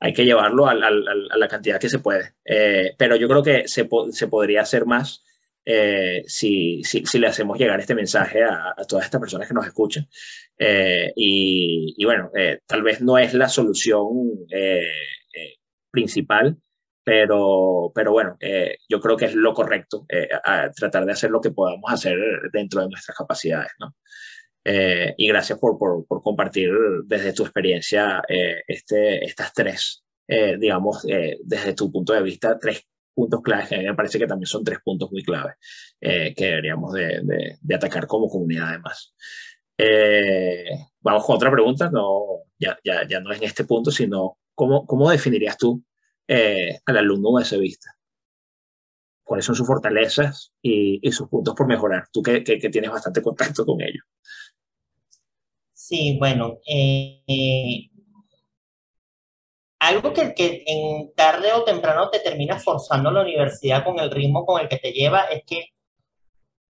[0.00, 2.32] hay que llevarlo a, a, a la cantidad que se puede.
[2.44, 5.22] Eh, pero yo creo que se, se podría hacer más
[5.64, 9.66] eh, si, si, si, le hacemos llegar este mensaje a, todas estas personas que nos
[9.66, 10.08] escuchan.
[10.58, 14.08] Eh, y, y, bueno, eh, tal vez no es la solución
[14.50, 14.80] eh,
[15.90, 16.56] principal,
[17.10, 20.28] pero, pero bueno, eh, yo creo que es lo correcto, eh,
[20.76, 22.16] tratar de hacer lo que podamos hacer
[22.52, 23.96] dentro de nuestras capacidades, ¿no?
[24.64, 26.70] Eh, y gracias por, por, por, compartir
[27.06, 31.04] desde tu experiencia eh, este, estas tres, eh, digamos,
[31.42, 34.46] desde tu punto de vista, tres puntos claves que a mí me parece que también
[34.46, 35.56] son tres puntos muy claves
[36.00, 39.12] que deberíamos de, de, de, atacar como comunidad además.
[41.00, 44.86] vamos con otra pregunta, no, ya, ya, ya no es en este punto, sino ¿cómo,
[44.86, 45.82] cómo definirías tú
[46.32, 47.90] eh, al alumno vista
[49.24, 52.04] ¿Cuáles son sus fortalezas y, y, sus puntos por mejorar?
[52.12, 54.04] Tú que, que, que, tienes bastante contacto con ellos.
[55.72, 57.88] Sí, bueno, eh,
[59.80, 64.44] algo que, que, en tarde o temprano te termina forzando la universidad con el ritmo
[64.46, 65.66] con el que te lleva es que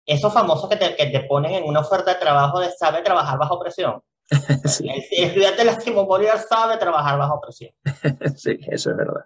[0.07, 3.39] esos famosos que te, que te ponen en una oferta de trabajo de sabe trabajar
[3.39, 4.03] bajo presión.
[4.31, 7.73] El, estudiante de la Simón Bolívar sabe trabajar bajo presión.
[8.37, 9.25] sí, eso es verdad.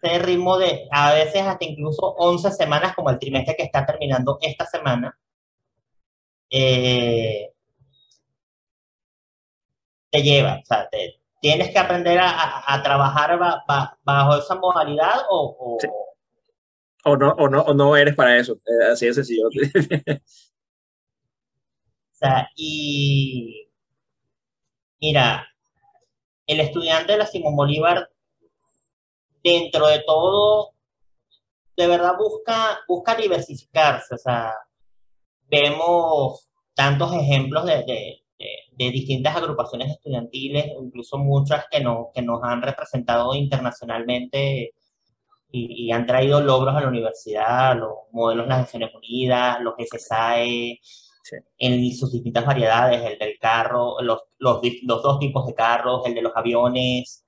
[0.00, 4.38] Este ritmo de a veces hasta incluso 11 semanas, como el trimestre que está terminando
[4.40, 5.18] esta semana,
[6.50, 7.52] eh,
[10.10, 10.88] te lleva, o sea,
[11.40, 13.38] tienes que aprender a, trabajar
[14.04, 15.78] bajo esa modalidad o,
[17.04, 19.48] o, no, o, no, o no eres para eso, eh, así de sencillo.
[19.52, 20.20] o
[22.12, 23.68] sea, y
[25.00, 25.46] mira,
[26.46, 28.10] el estudiante de la Simón Bolívar,
[29.42, 30.74] dentro de todo,
[31.76, 34.54] de verdad busca, busca diversificarse, o sea,
[35.48, 38.22] vemos tantos ejemplos de,
[38.76, 44.72] de, distintas agrupaciones estudiantiles, incluso muchas que, no, que nos han representado internacionalmente
[45.50, 50.80] y, han traído logros a la universidad, los modelos de las Naciones Unidas, los SSAE,
[51.58, 56.14] en sus distintas variedades, el del carro, los, los, los, dos tipos de carros, el
[56.14, 57.26] de los aviones,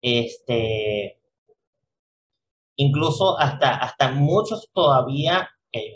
[0.00, 1.19] este,
[2.82, 5.94] incluso hasta, hasta muchos todavía, eh,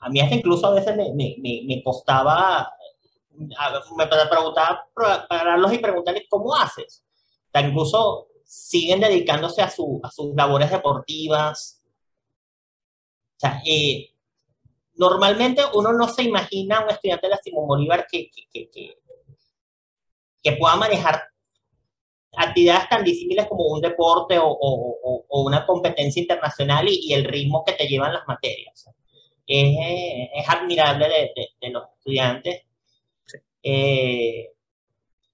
[0.00, 2.70] a, mí hasta incluso a veces me, me, me costaba
[3.96, 4.86] me preguntaba
[5.28, 7.04] pararlos y preguntarles cómo haces.
[7.52, 11.82] O incluso siguen dedicándose a, su, a sus labores deportivas.
[13.36, 14.10] O sea, eh,
[14.94, 18.96] normalmente uno no se imagina un estudiante de la Simón Bolívar que, que, que,
[20.58, 21.24] pueda manejar
[22.36, 27.24] actividades tan disímiles como un deporte o, o, o una competencia internacional y, y, el
[27.24, 28.88] ritmo que te llevan las materias.
[29.46, 29.76] Es,
[30.34, 32.66] es admirable de, de, de los estudiantes
[33.68, 34.52] eh,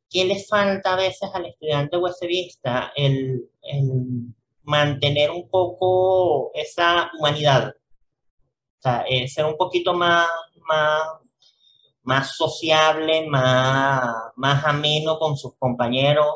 [0.09, 2.93] ¿Qué le falta a veces al estudiante huesevista?
[2.97, 7.75] El, el mantener un poco esa humanidad.
[8.79, 10.29] O sea, eh, ser un poquito más,
[10.67, 11.03] más,
[12.05, 16.27] más sociable, más, más ameno con sus compañeros.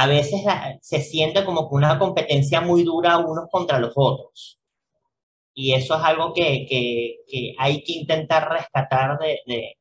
[0.00, 0.42] A veces
[0.80, 4.60] se siente como que una competencia muy dura unos contra los otros.
[5.54, 9.76] Y eso es algo que, que, que hay que intentar rescatar de,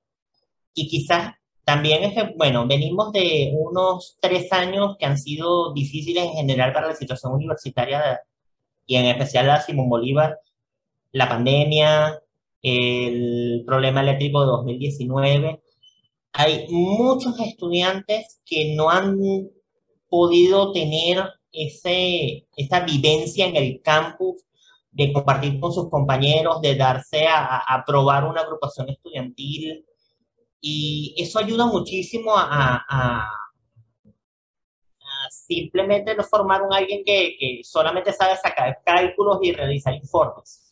[0.73, 6.23] y quizás también es que, bueno, venimos de unos tres años que han sido difíciles
[6.23, 8.19] en general para la situación universitaria
[8.87, 10.39] y en especial la Simón Bolívar,
[11.11, 12.19] la pandemia,
[12.63, 15.61] el problema eléctrico de 2019.
[16.33, 19.15] Hay muchos estudiantes que no han
[20.09, 24.43] podido tener ese, esa vivencia en el campus
[24.91, 29.85] de compartir con sus compañeros, de darse a, a probar una agrupación estudiantil,
[30.61, 33.29] y eso ayuda muchísimo a, a,
[35.29, 40.63] simplemente no formar un alguien que, que, solamente sabe sacar cálculos y realizar informes.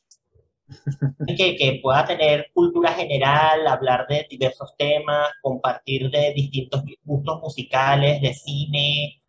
[1.38, 8.20] que, que pueda tener cultura general, hablar de diversos temas, compartir de distintos gustos musicales,
[8.22, 9.22] de cine,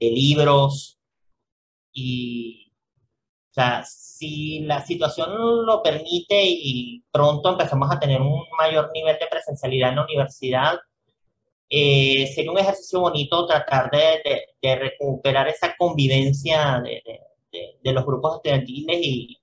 [0.00, 0.98] de libros.
[1.92, 2.72] Y,
[3.50, 9.16] o sea, si la situación lo permite y pronto empezamos a tener un mayor nivel
[9.18, 10.78] de presencialidad en la universidad,
[11.68, 17.00] eh, sería un ejercicio bonito tratar de, de, recuperar esa convivencia de,
[17.82, 19.38] de, los grupos estudiantiles y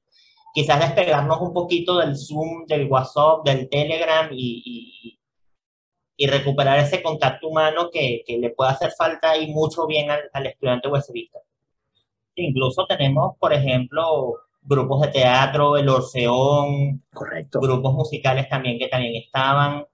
[0.53, 5.16] quizás despegarnos un poquito del Zoom, del WhatsApp, del Telegram y,
[6.17, 10.29] y, recuperar ese contacto humano que, que, le puede hacer falta y mucho bien al,
[10.33, 11.39] al estudiante huesevista.
[12.35, 17.59] Incluso tenemos, por ejemplo, grupos de teatro, el Orfeón, Correcto.
[17.59, 19.85] grupos musicales también que también estaban,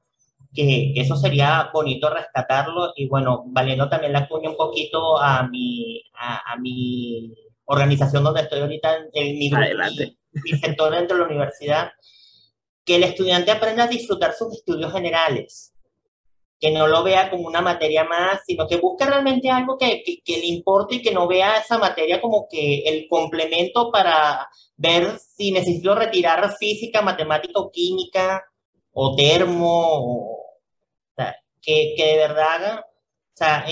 [0.53, 6.03] que, eso sería bonito rescatarlo y bueno, valiendo también la cuña un poquito a mi,
[6.15, 7.33] a, mi
[7.65, 10.17] organización donde estoy ahorita, en mi, Adelante.
[10.31, 11.91] mi sector dentro de la universidad,
[12.83, 15.72] que el estudiante aprenda a disfrutar sus estudios generales
[16.63, 20.37] que no lo vea como una materia más, sino que busque realmente algo que, que,
[20.37, 24.47] le importe y que no vea esa materia como que el complemento para
[24.77, 28.45] ver si necesito retirar física, matemática o química
[28.93, 30.39] o termo, o,
[31.17, 32.85] sea, que, que, de verdad, o
[33.33, 33.65] sea,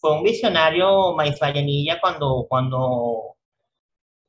[0.00, 3.36] fue un visionario Maíz Vallenilla cuando, cuando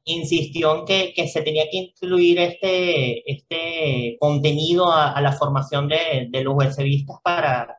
[0.05, 6.27] insistió en que, que, se tenía que incluir este, este contenido a, la formación de,
[6.29, 7.77] de los USBistas para,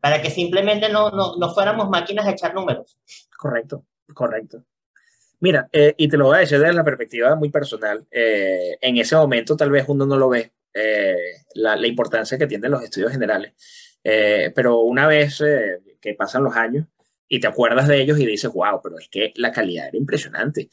[0.00, 2.98] para que simplemente no, no, no, fuéramos máquinas de echar números.
[3.36, 3.84] Correcto,
[4.14, 4.64] correcto.
[5.40, 8.98] Mira, eh, y te lo voy a decir desde la perspectiva muy personal, eh, en
[8.98, 11.16] ese momento tal vez uno no lo ve, eh,
[11.54, 13.54] la, la, importancia que tienen los estudios generales,
[14.02, 15.42] pero una vez
[16.00, 16.86] que pasan los años
[17.28, 20.68] y te acuerdas de ellos y dices, wow, pero es que la calidad era impresionante.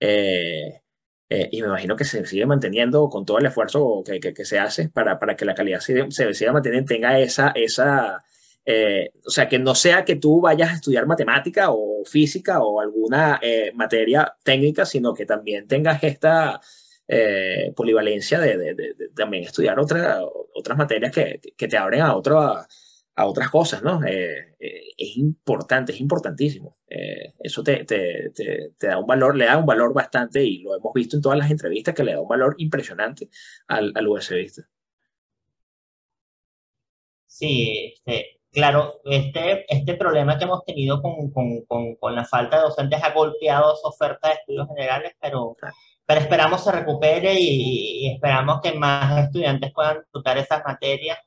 [0.00, 0.80] Eh,
[1.30, 4.58] eh, y me imagino que se sigue manteniendo con todo el esfuerzo que, que, se
[4.58, 8.24] hace para, para, que la calidad se, se siga manteniendo, tenga esa, esa
[8.64, 12.80] eh, o sea, que no sea que tú vayas a estudiar matemática o física o
[12.80, 16.60] alguna eh, materia técnica, sino que también tengas esta
[17.74, 20.20] polivalencia de, de, de, también estudiar otra,
[20.54, 22.68] otras materias que, que te abren a otra a
[23.26, 24.04] otras cosas, ¿no?
[24.04, 26.76] Eh, eh, es importante, es importantísimo.
[26.86, 30.62] Eh, eso te, te, te, te, da un valor, le da un valor bastante, y
[30.62, 33.28] lo hemos visto en todas las entrevistas, que le da un valor impresionante
[33.66, 34.62] al, al USBista.
[37.26, 42.56] Sí, este, claro, este, este problema que hemos tenido con, con, con, con, la falta
[42.56, 45.56] de docentes ha golpeado su oferta de estudios generales, pero,
[46.06, 51.18] pero esperamos se recupere y, y esperamos que más estudiantes puedan disfrutar esas materias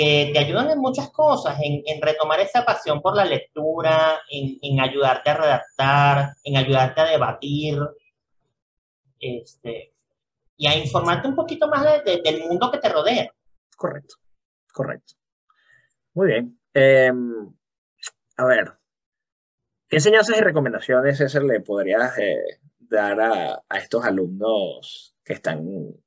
[0.00, 5.28] que te ayudan en muchas cosas, en, retomar esa pasión por la lectura, en, ayudarte
[5.28, 7.78] a redactar, en ayudarte a debatir,
[9.18, 9.92] este,
[10.56, 13.30] y a informarte un poquito más de, de, del mundo que te rodea.
[13.76, 14.14] Correcto,
[14.72, 15.16] correcto.
[16.14, 16.58] Muy bien.
[16.72, 17.12] Eh,
[18.38, 18.72] a ver,
[19.86, 25.62] ¿qué enseñanzas y recomendaciones César, le podrías eh, dar a, a estos alumnos que están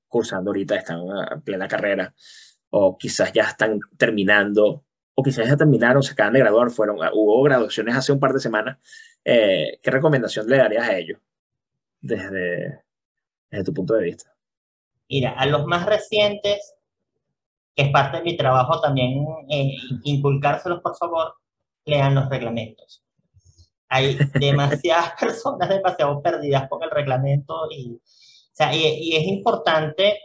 [0.07, 2.11] cursando ahorita, están en plena carrera?
[2.75, 7.43] O quizás ya están terminando, o quizás ya terminaron, se acaban de graduar, fueron, hubo
[7.43, 8.79] graduaciones hace un par de semanas.
[9.23, 11.19] Eh, ¿Qué recomendación le darías a ellos
[12.01, 12.81] desde,
[13.51, 14.33] desde tu punto de vista?
[15.07, 16.73] Mira, a los más recientes,
[17.75, 21.35] que es parte de mi trabajo también, eh, inculcárselos, por favor,
[21.85, 23.03] lean los reglamentos.
[23.87, 30.21] Hay demasiadas personas demasiado perdidas con el reglamento y, o sea, y, y es importante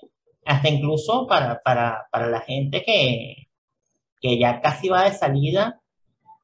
[0.49, 3.49] hasta incluso para, para, para la gente que,
[4.18, 5.82] que ya casi va de salida,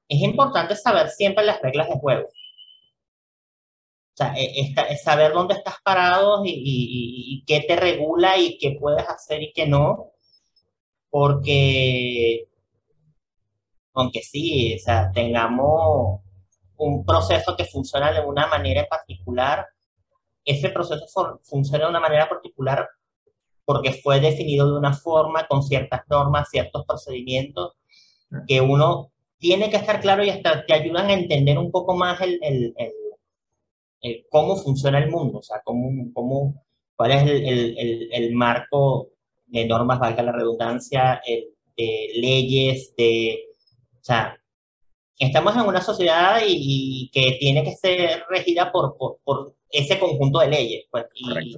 [0.08, 2.28] es importante saber siempre las reglas de juego.
[2.28, 9.08] O sea, e, es saber dónde estás parado y, qué te regula y qué puedes
[9.08, 10.12] hacer y qué no.
[11.08, 12.46] Porque,
[13.94, 16.20] aunque sí, o sea, tengamos
[16.76, 19.66] un proceso que funciona de una manera en particular,
[20.44, 22.86] ese proceso funciona de una manera particular
[23.64, 27.74] porque fue definido de una forma, con ciertas normas, ciertos procedimientos,
[28.46, 32.20] que uno tiene que estar claro y hasta te ayudan a entender un poco más
[32.20, 32.74] el, el,
[34.00, 36.64] el, cómo funciona el mundo, o sea, cómo, cómo,
[36.96, 39.10] cuál es el, marco
[39.46, 41.20] de normas, valga la redundancia,
[41.76, 43.38] de leyes, de,
[44.00, 44.38] o sea,
[45.18, 49.98] estamos en una sociedad y, y que tiene que ser regida por, por, por, ese
[49.98, 50.84] conjunto de leyes.
[50.90, 51.56] Pues, y,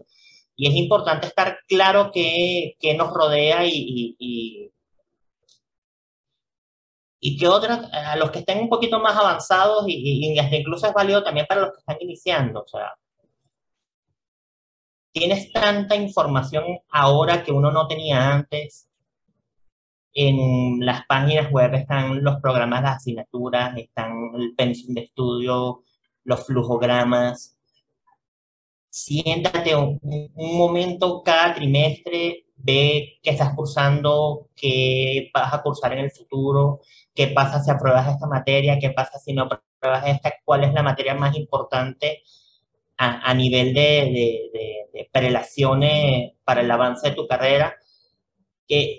[0.56, 4.72] y es importante estar claro qué, qué nos rodea y, y, y,
[7.20, 10.94] y que otras, a los que estén un poquito más avanzados y, hasta incluso es
[10.94, 12.62] válido también para los que están iniciando.
[12.62, 12.94] O sea,
[15.12, 18.88] tienes tanta información ahora que uno no tenía antes.
[20.14, 25.82] En las páginas web están los programas de asignaturas, están el pensum de estudio,
[26.24, 27.55] los flujogramas,
[28.96, 35.98] siéntate un, un, momento cada trimestre, ve qué estás cursando, qué vas a cursar en
[35.98, 36.80] el futuro,
[37.14, 40.82] qué pasa si apruebas esta materia, qué pasa si no apruebas esta, cuál es la
[40.82, 42.22] materia más importante
[42.96, 47.76] a, a nivel de, de, de, de, prelaciones para el avance de tu carrera,
[48.66, 48.98] que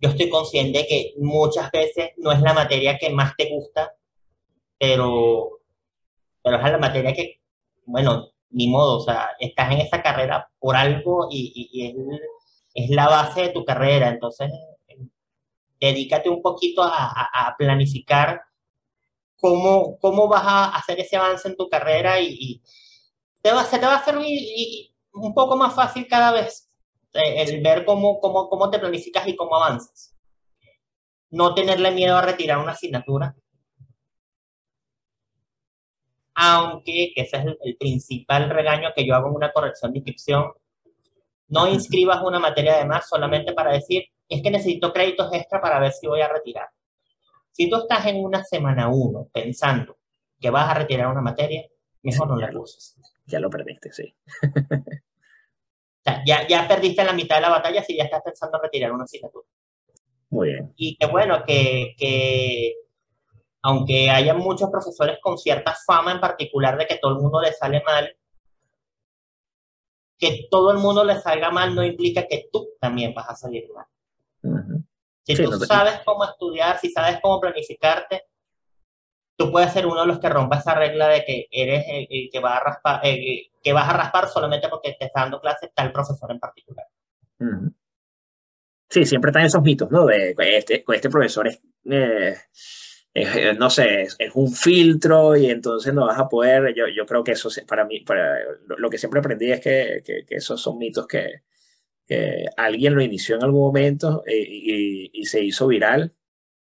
[0.00, 3.92] yo estoy consciente que muchas veces no es la materia que más te gusta,
[4.78, 5.58] pero,
[6.44, 7.40] pero es la materia que,
[7.86, 11.94] bueno, ni modo, o sea, estás en esa carrera por algo y, y, es,
[12.74, 14.50] es, la base de tu carrera, entonces
[15.80, 18.42] dedícate un poquito a, a, a planificar
[19.36, 22.62] cómo, cómo vas a hacer ese avance en tu carrera y, y
[23.42, 24.16] te va, se te va a hacer
[25.12, 26.70] un poco más fácil cada vez
[27.14, 30.14] eh, el ver cómo, cómo, cómo te planificas y cómo avanzas.
[31.30, 33.34] No tenerle miedo a retirar una asignatura,
[36.42, 39.98] aunque, que ese es el, el, principal regaño que yo hago en una corrección de
[39.98, 40.52] inscripción,
[41.48, 45.78] no inscribas una materia de más solamente para decir, es que necesito créditos extra para
[45.78, 46.68] ver si voy a retirar.
[47.50, 49.98] Si tú estás en una semana uno pensando
[50.40, 51.66] que vas a retirar una materia,
[52.02, 52.96] mejor no la uses.
[53.26, 54.14] Ya lo perdiste, sí.
[54.42, 58.62] o sea, ya, ya perdiste la mitad de la batalla si ya estás pensando en
[58.62, 59.46] retirar una asignatura.
[60.30, 60.72] Muy bien.
[60.76, 62.76] Y que bueno, que, que
[63.62, 67.52] aunque haya muchos profesores con cierta fama en particular de que todo el mundo le
[67.52, 68.16] sale mal,
[70.18, 73.68] que todo el mundo le salga mal no implica que tú también vas a salir
[73.72, 73.86] mal.
[74.42, 74.84] Uh -huh.
[75.22, 78.24] Si sí, tú no sabes cómo estudiar, si sabes cómo planificarte,
[79.36, 82.40] tú puedes ser uno de los que rompa esa regla de que eres el, que,
[82.40, 86.30] va a raspar, que vas a raspar solamente porque te está dando clase tal profesor
[86.30, 86.86] en particular.
[88.88, 90.04] Sí, siempre están esos mitos, ¿no?
[90.04, 92.36] De este, este profesor es, eh,
[93.14, 97.24] eh, no sé, es, un filtro y entonces no vas a poder, yo, yo creo
[97.24, 101.06] que eso para mí, para, lo, que siempre aprendí es que, que, esos son mitos
[101.06, 101.42] que,
[102.06, 106.14] que, alguien lo inició en algún momento eh, y, y se hizo viral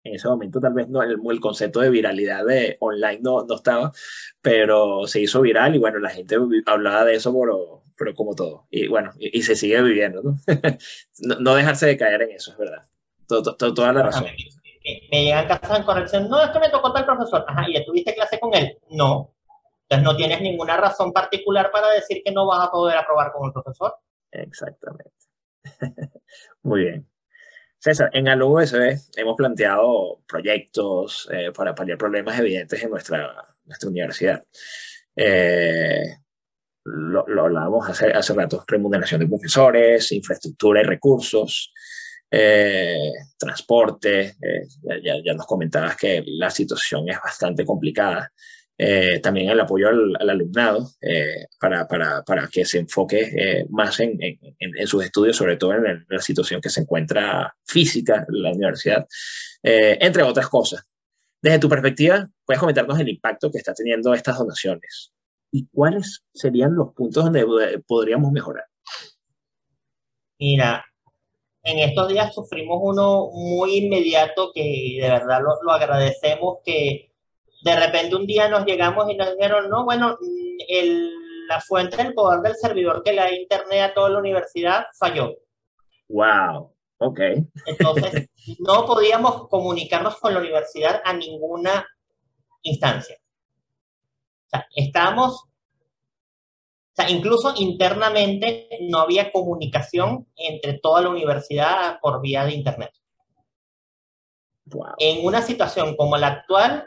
[0.05, 3.55] en ese momento tal vez no, el, el, concepto de viralidad de online no, no
[3.55, 3.93] estaba,
[4.41, 8.67] pero se hizo viral y bueno, la gente hablaba de eso, pero, pero como todo.
[8.71, 10.23] Y bueno, y, se sigue viviendo,
[11.21, 11.41] ¿no?
[11.41, 11.55] ¿no?
[11.55, 12.85] dejarse de caer en eso, es verdad.
[13.29, 14.27] Todo, toda la razón.
[15.11, 18.41] Me, llegan casas en corrección, no, es me tocó tal profesor, ajá, ¿y ya clase
[18.41, 18.79] con él?
[18.91, 19.35] No.
[19.83, 23.47] Entonces no tienes ninguna razón particular para decir que no vas a poder aprobar con
[23.47, 23.95] el profesor.
[24.31, 25.13] Exactamente.
[26.63, 27.09] Muy bien.
[27.79, 34.45] César, en ALUSB hemos planteado proyectos eh, para paliar problemas evidentes en nuestra, nuestra universidad.
[35.17, 36.17] Eh,
[36.85, 41.73] lo, lo, hablábamos hace, hace rato, remuneración de profesores, infraestructura y recursos,
[42.35, 44.37] eh, transporte,
[45.05, 48.33] ya, ya, nos comentabas que la situación es bastante complicada.
[48.79, 54.01] Eh, también el apoyo al, alumnado eh, para, para, para, que se enfoque eh, más
[54.01, 58.43] en, en, en, sus estudios, sobre todo en la situación que se encuentra física en
[58.43, 59.07] la universidad,
[59.63, 60.83] entre otras cosas.
[61.41, 65.13] Desde tu perspectiva, puedes comentarnos el impacto que está teniendo estas donaciones
[65.53, 67.45] y cuáles serían los puntos donde
[67.87, 68.65] podríamos mejorar.
[70.41, 70.85] Mira,
[71.63, 77.13] en estos días sufrimos uno muy inmediato que de verdad lo, lo agradecemos, que
[77.63, 80.19] de repente un día nos llegamos y nos dijeron, no, bueno,
[80.69, 81.11] el,
[81.49, 85.37] la fuente del poder del servidor que le da internet a toda la universidad falló.
[86.09, 87.21] Wow, ok.
[87.67, 91.87] Entonces, no podíamos comunicarnos con la universidad a ninguna
[92.63, 93.17] instancia.
[94.47, 95.45] O sea, estábamos,
[96.93, 102.91] o sea, incluso internamente no había comunicación entre toda la universidad por vía de internet.
[104.67, 104.95] Wow.
[104.99, 106.87] En una situación como la actual,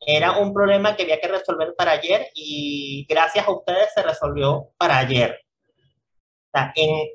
[0.00, 4.70] era un problema que había que resolver para ayer y gracias a ustedes se resolvió
[4.76, 5.38] para ayer.
[6.52, 7.06] O sea, en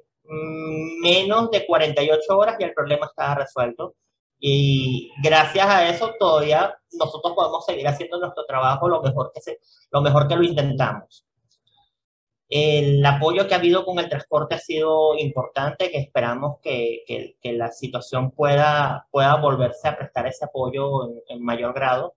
[1.02, 3.96] menos de 48 horas ya el problema estaba resuelto.
[4.40, 9.60] Y gracias a eso todavía nosotros podemos seguir haciendo nuestro trabajo lo mejor que, se,
[9.92, 11.26] lo, mejor que lo intentamos.
[12.58, 17.36] El apoyo que ha habido con el transporte ha sido importante, que esperamos que, que,
[17.42, 22.16] que la situación pueda, pueda volverse a prestar ese apoyo en, en mayor grado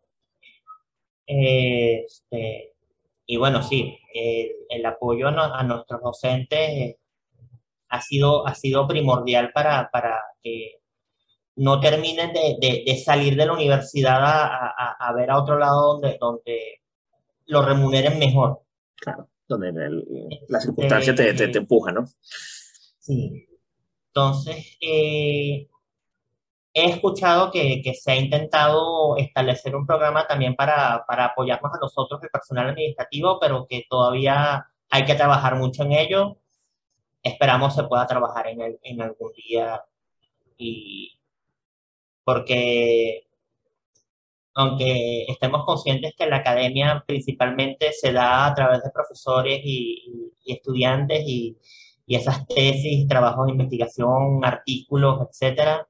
[1.28, 2.74] este,
[3.26, 3.98] y bueno, sí,
[4.70, 6.98] el, apoyo a, nuestros docentes eh,
[7.90, 10.80] ha, sido, ha sido primordial para, para que
[11.56, 15.92] no terminen de, de, salir de la universidad a, a, a, ver a otro lado
[15.94, 16.80] donde, donde
[17.46, 18.62] lo remuneren mejor.
[18.96, 19.72] Claro, donde
[20.48, 22.04] la circunstancia te, te, te, empuja, ¿no?
[22.20, 23.46] Sí.
[24.08, 25.68] Entonces, eh,
[26.74, 31.78] he escuchado que, que, se ha intentado establecer un programa también para, para, apoyarnos a
[31.80, 36.38] nosotros, el personal administrativo, pero que todavía hay que trabajar mucho en ello.
[37.22, 39.82] Esperamos se pueda trabajar en, el, en algún día
[40.56, 41.18] y
[42.24, 43.27] porque
[44.58, 50.52] aunque estemos conscientes que la academia principalmente se da a través de profesores y, y
[50.52, 51.56] estudiantes y,
[52.06, 55.86] y esas tesis, trabajos de investigación, artículos, etcétera,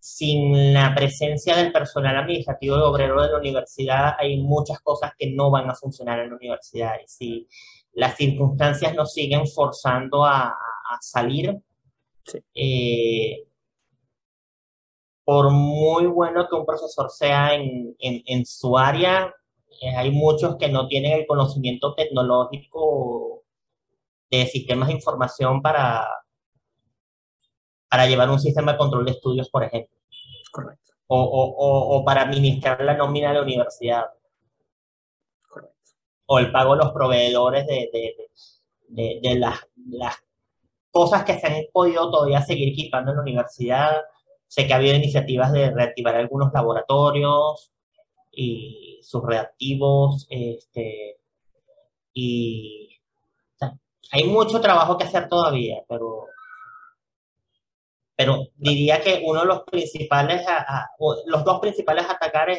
[0.00, 5.30] sin la presencia del personal administrativo y obrero de la universidad, hay muchas cosas que
[5.30, 6.94] no van a funcionar en la universidad.
[7.04, 7.48] Y si
[7.92, 11.56] las circunstancias nos siguen forzando a, a salir,
[12.24, 12.38] sí.
[12.54, 13.49] eh,
[15.30, 19.32] por muy bueno que un profesor sea en, en, en su área,
[19.80, 23.44] eh, hay muchos que no tienen el conocimiento tecnológico
[24.28, 26.04] de sistemas de información para,
[27.88, 29.96] para llevar un sistema de control de estudios, por ejemplo.
[30.50, 30.94] Correcto.
[31.06, 34.06] O, o, o, para administrar la nómina de la universidad.
[35.48, 35.92] Correcto.
[36.26, 38.16] O el pago de los proveedores de, de,
[38.88, 40.16] de, de las, las,
[40.90, 43.96] cosas que se han podido todavía seguir equipando en la universidad.
[44.50, 47.70] Sé que ha habido iniciativas de reactivar algunos laboratorios
[48.32, 50.26] y sus reactivos.
[50.28, 51.18] Este,
[52.12, 52.98] y
[53.62, 53.70] o
[54.10, 56.26] hay mucho trabajo que hacer todavía, pero
[58.16, 60.90] pero diría que uno de los principales, a, a,
[61.26, 62.18] los dos principales a
[62.50, 62.58] es,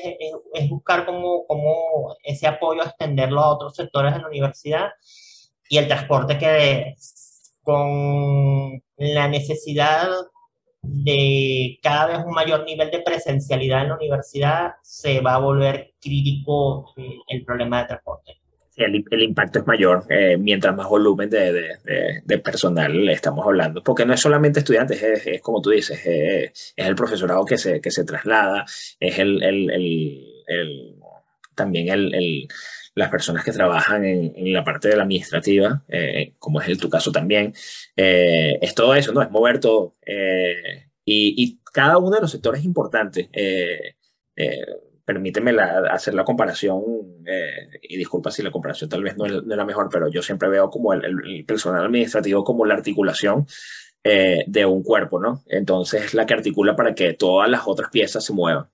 [0.54, 4.92] es buscar cómo, cómo, ese apoyo extenderlo a otros sectores de la universidad
[5.70, 6.96] y el transporte que
[7.62, 10.10] con la necesidad
[10.82, 15.94] de cada vez un mayor nivel de presencialidad en la universidad, se va a volver
[16.02, 18.38] crítico eh, el problema de transporte.
[18.76, 23.84] El, el, impacto es mayor eh, mientras más volumen de, de, de, personal estamos hablando,
[23.84, 27.58] porque no es solamente estudiantes, es, es como tú dices, es, es, el profesorado que
[27.58, 28.66] se, que se traslada,
[29.00, 30.96] es el, el
[31.56, 32.48] también el,
[32.94, 36.90] las personas que trabajan en, la parte de la administrativa, eh, como es el tu
[36.90, 37.54] caso también,
[37.96, 39.22] eh, es todo eso, ¿no?
[39.22, 39.96] Es mover todo.
[40.06, 43.30] Eh, y, cada uno de los sectores es importante.
[45.06, 45.52] permíteme
[45.90, 46.82] hacer la comparación,
[47.82, 50.70] y disculpa si la comparación tal vez no es, la mejor, pero yo siempre veo
[50.70, 53.46] como el, el personal administrativo como la articulación
[54.04, 55.44] de un cuerpo, ¿no?
[55.48, 58.68] Entonces es la que articula para que todas las otras piezas se muevan.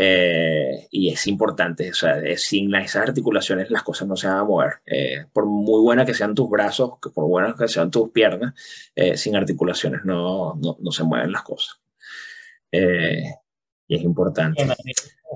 [0.00, 4.44] Eh, y es importante, o sea, sin esas articulaciones las cosas no se van a
[4.44, 4.74] mover.
[4.86, 8.54] Eh, por muy buenas que sean tus brazos, por buenas que sean tus piernas,
[8.94, 11.80] eh, sin articulaciones no, no, no, se mueven las cosas.
[12.70, 13.24] Eh,
[13.88, 14.64] y es importante.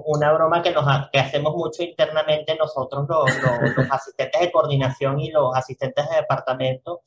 [0.04, 5.18] Una broma que, nos, que hacemos mucho internamente nosotros, los, los, los asistentes de coordinación
[5.18, 7.00] y los asistentes de departamento,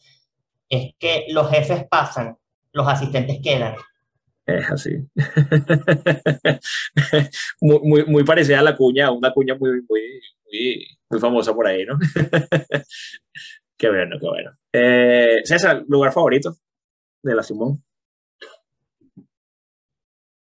[0.67, 2.37] es que los jefes pasan,
[2.73, 3.75] los asistentes quedan.
[4.45, 4.91] Es así.
[7.61, 10.21] muy, muy, parecida a la cuña, una cuña muy, muy,
[11.09, 11.97] muy, famosa por ahí, ¿no?
[13.77, 14.51] qué bueno, qué bueno.
[14.71, 16.55] Eh, César, ¿lugar favorito
[17.23, 17.83] de la Simón?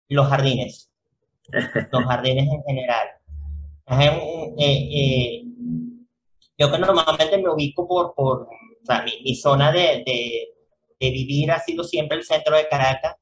[0.09, 0.91] Los jardines.
[1.91, 3.07] Los jardines en general.
[3.89, 5.43] Eh, eh,
[6.57, 10.03] yo que normalmente me ubico por, por o sea, mi, zona de,
[10.99, 13.15] de vivir ha sido siempre el centro de Caracas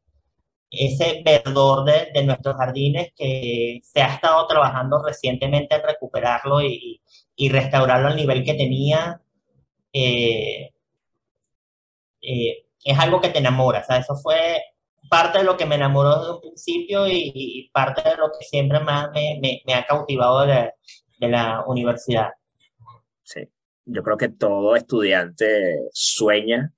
[0.79, 7.01] ese verdor de, de, nuestros jardines que se ha estado trabajando recientemente en recuperarlo y,
[7.35, 9.21] y restaurarlo al nivel que tenía,
[9.91, 10.73] eh,
[12.21, 13.79] eh, es algo que te enamora.
[13.79, 14.61] O sea, eso fue
[15.09, 18.79] parte de lo que me enamoró desde un principio y, parte de lo que siempre
[18.79, 20.71] más me, me, ha cautivado de,
[21.19, 22.29] de la universidad.
[23.23, 23.41] Sí,
[23.85, 26.71] yo creo que todo estudiante sueña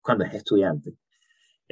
[0.00, 0.92] cuando es estudiante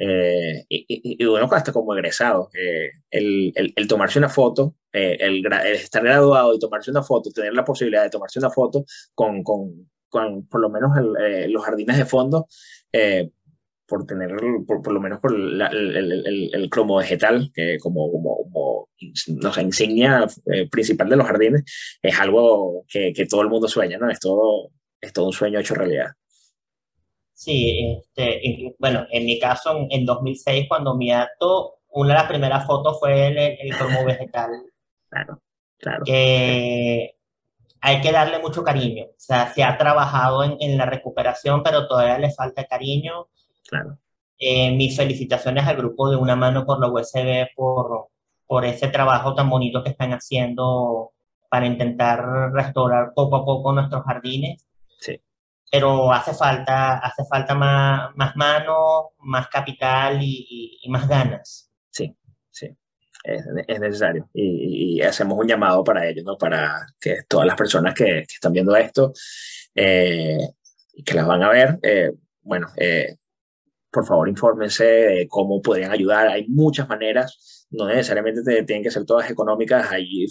[0.01, 0.85] eh, y,
[1.21, 5.53] y, bueno, hasta como egresado, eh, el, el, el, tomarse una foto, eh, el, el,
[5.75, 9.89] estar graduado y tomarse una foto, tener la posibilidad de tomarse una foto con, con,
[10.07, 10.91] con por lo menos
[11.21, 12.47] eh, los jardines de fondo,
[12.93, 13.29] eh,
[13.85, 14.31] por tener,
[14.65, 18.89] por, por, lo menos por la, el, cromo vegetal, que como, como, como
[19.41, 21.63] no sé, insignia eh, principal de los jardines,
[22.01, 24.09] es algo que, que todo el mundo sueña, ¿no?
[24.09, 24.69] Es todo,
[25.01, 26.11] es todo un sueño hecho realidad.
[27.39, 32.27] Sí, este, bueno, en mi caso, en, en 2006, cuando mi acto, una de las
[32.27, 34.49] primeras fotos fue el, el cromo vegetal.
[35.11, 35.41] Claro,
[35.79, 36.03] claro.
[36.05, 37.15] Que
[37.81, 39.05] hay que darle mucho cariño.
[39.05, 43.27] O sea, se ha trabajado en, en la recuperación, pero todavía le falta cariño.
[43.67, 43.97] Claro.
[44.37, 48.09] Eh, mis felicitaciones al grupo de Una Mano por la USB por,
[48.45, 51.13] por ese trabajo tan bonito que están haciendo
[51.49, 54.68] para intentar restaurar poco a poco nuestros jardines.
[55.71, 61.71] Pero hace falta, hace falta más, más mano, más capital y, y más ganas.
[61.89, 62.15] Sí,
[62.49, 62.75] sí,
[63.23, 64.29] es, es necesario.
[64.33, 66.37] Y, y, hacemos un llamado para ello, ¿no?
[66.37, 69.13] Para que todas las personas que, que están viendo esto
[69.75, 70.37] eh,
[70.93, 72.11] y que las van a ver, eh,
[72.41, 73.15] bueno, eh,
[73.91, 76.27] por favor infórmense de cómo podrían ayudar.
[76.27, 80.25] Hay muchas maneras, no necesariamente tienen que ser todas económicas, hay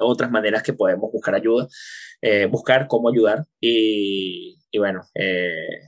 [0.00, 1.68] otras maneras que podemos buscar ayuda,
[2.20, 5.80] eh, buscar cómo ayudar y, y bueno, eh,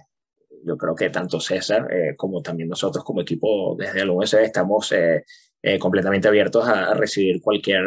[0.64, 4.92] yo creo que tanto César eh, como también nosotros como equipo desde el USB estamos
[4.92, 5.24] eh,
[5.62, 7.84] eh, completamente abiertos a, a recibir cualquier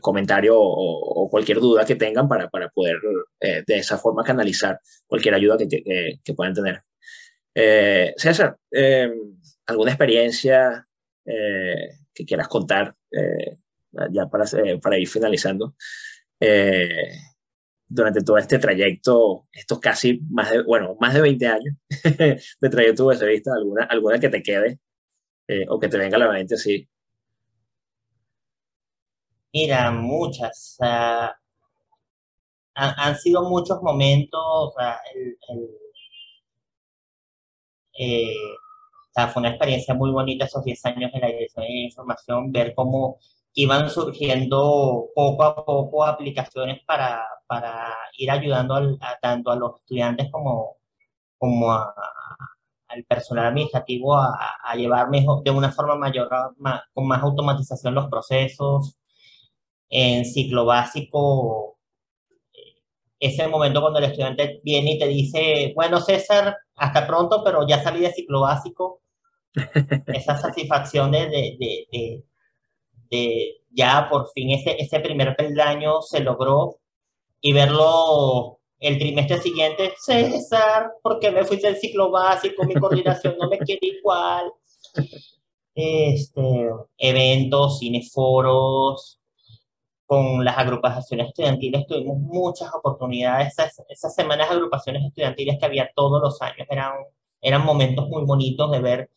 [0.00, 2.96] comentario o, o, cualquier duda que tengan para, para poder
[3.38, 6.82] de esa forma canalizar cualquier ayuda que, que puedan tener.
[8.16, 8.56] César,
[9.66, 10.88] ¿alguna experiencia
[11.22, 12.94] que quieras contar
[14.10, 14.44] ya para,
[14.82, 15.74] para ir finalizando?
[17.88, 21.74] durante todo este trayecto, estos casi más de, bueno, más de 20 años
[22.60, 24.80] de trayecto de vista, alguna, alguna que te quede
[25.48, 26.88] eh, o que te venga a la mente así.
[29.52, 30.76] Mira, muchas.
[30.80, 31.30] Uh,
[32.74, 34.74] han, han, sido muchos momentos.
[34.76, 35.70] Uh, el, el,
[37.98, 38.34] eh,
[39.10, 42.52] o sea, fue una experiencia muy bonita esos 10 años en la dirección de información,
[42.52, 43.18] ver cómo
[43.56, 49.76] iban surgiendo poco a poco aplicaciones para, para ir ayudando al, a, tanto a los
[49.80, 50.76] estudiantes como,
[51.38, 51.94] como a,
[52.88, 56.28] al personal administrativo a, a, llevar mejor, de una forma mayor,
[56.58, 58.96] más, con más automatización los procesos.
[59.88, 61.78] En ciclo básico,
[63.18, 67.82] ese momento cuando el estudiante viene y te dice, bueno, César, hasta pronto, pero ya
[67.82, 69.00] salí de ciclo básico,
[70.08, 72.24] esa satisfacción de, de, de, de,
[73.70, 76.78] ya por fin ese, ese primer peldaño se logró
[77.40, 83.48] y verlo el trimestre siguiente, César, porque me fuiste del ciclo básico, mi coordinación no
[83.48, 84.52] me quiere igual.
[85.74, 89.18] Este, eventos, cineforos,
[90.06, 93.48] con las agrupaciones estudiantiles tuvimos muchas oportunidades.
[93.48, 96.92] Esas, esas semanas de agrupaciones estudiantiles que había todos los años eran,
[97.40, 99.10] eran momentos muy bonitos de ver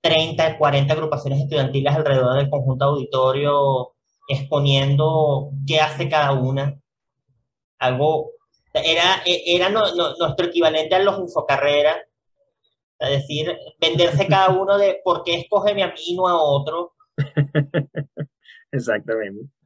[0.00, 3.92] 30, 40 agrupaciones estudiantiles alrededor del conjunto auditorio
[4.28, 6.80] exponiendo qué hace cada una.
[7.78, 8.32] Algo,
[8.72, 11.98] era, era nuestro equivalente a los infocarreras,
[12.98, 16.94] es decir, venderse cada uno de por qué escógeme a mí y no a otro.
[18.72, 19.59] Exactamente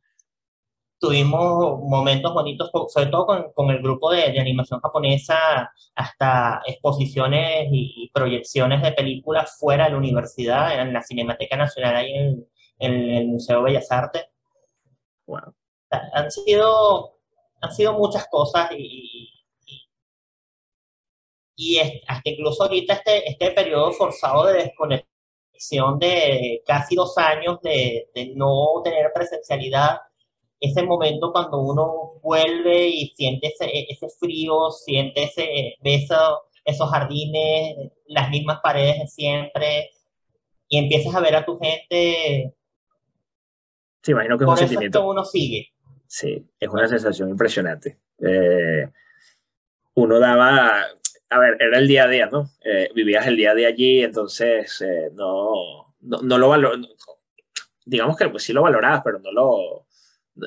[0.98, 7.68] tuvimos momentos bonitos, sobre todo con, con el grupo de, de, animación japonesa, hasta exposiciones
[7.70, 12.46] y, proyecciones de películas fuera de la universidad, en la Cinemateca Nacional, ahí en,
[12.78, 14.26] en el Museo de Bellas Artes.
[15.26, 15.54] Wow.
[15.90, 17.18] Han sido,
[17.60, 19.30] han sido muchas cosas y,
[21.56, 28.10] y, hasta incluso ahorita este, este periodo forzado de desconexión de casi dos años de,
[28.14, 29.98] de no tener presencialidad
[30.60, 37.92] ese momento cuando uno vuelve y siente ese, ese frío, siente ese, beso, esos jardines,
[38.06, 39.90] las mismas paredes de siempre,
[40.68, 42.54] y empiezas a ver a tu gente.
[44.02, 45.00] Sí, imagino que es un sentimiento.
[45.00, 45.72] que uno sigue.
[46.06, 47.98] Sí, es una sensación impresionante.
[48.18, 48.88] Eh,
[49.94, 50.82] uno daba,
[51.30, 52.50] a ver, era el día a día, ¿no?
[52.64, 56.78] Eh, vivías el día a día allí, entonces eh, no, no, no, lo valor,
[57.84, 59.86] digamos que pues sí lo valorabas, pero no lo,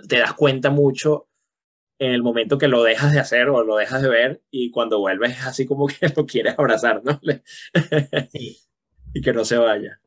[0.08, 1.28] te das cuenta mucho
[2.00, 5.00] en el momento que lo dejas de hacer o lo dejas de ver y cuando
[5.00, 7.20] vuelves es así como que lo quieres abrazar, ¿no?
[8.32, 8.58] Sí.
[9.14, 10.00] y que no se vaya.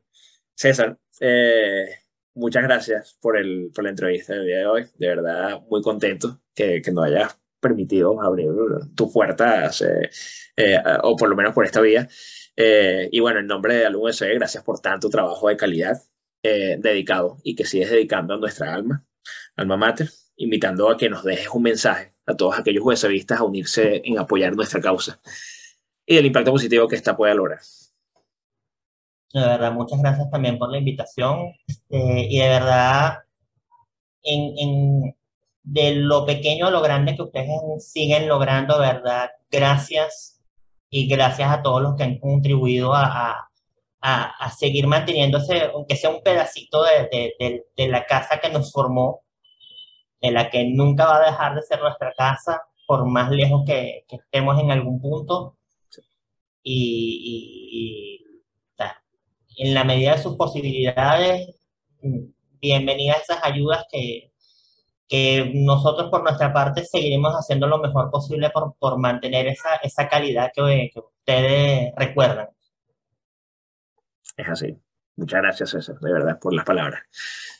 [0.55, 1.87] César, eh,
[2.35, 4.85] muchas gracias por, el, por la entrevista del día de hoy.
[4.97, 8.49] De verdad, muy contento que, que nos hayas permitido abrir
[8.95, 10.09] tus puertas, eh,
[10.57, 12.07] eh, o por lo menos por esta vía.
[12.55, 15.97] y bueno, en nombre de Alumno gracias por tanto trabajo de calidad
[16.43, 19.05] dedicado y que sigues dedicando a nuestra alma
[19.55, 24.01] Alma Mater, invitando a que nos dejes un mensaje a todos aquellos juezavistas a unirse
[24.05, 25.19] en apoyar nuestra causa.
[26.05, 27.59] Y el impacto positivo que esta pueda lograr.
[29.33, 31.53] De verdad, muchas gracias también por la invitación.
[31.67, 33.19] Este, y de verdad,
[34.23, 35.15] en,
[35.63, 37.47] de lo pequeño a lo grande que ustedes
[37.79, 40.41] siguen logrando, verdad, gracias.
[40.89, 43.49] Y gracias a todos los que han contribuido a,
[44.01, 49.21] a, seguir manteniéndose, aunque sea un pedacito de, de, de, la casa que nos formó,
[50.21, 54.05] de la que nunca va a dejar de ser nuestra casa, por más lejos que,
[54.07, 55.57] que estemos en algún punto.
[56.63, 58.25] Y,
[59.57, 61.55] en la medida de sus posibilidades,
[62.61, 64.31] bienvenidas esas ayudas que,
[65.07, 70.07] que nosotros por nuestra parte seguiremos haciendo lo mejor posible por, por mantener esa, esa
[70.07, 72.49] calidad que, que ustedes recuerdan.
[74.37, 74.77] Es así.
[75.17, 77.01] Muchas gracias, César, de verdad, por las palabras.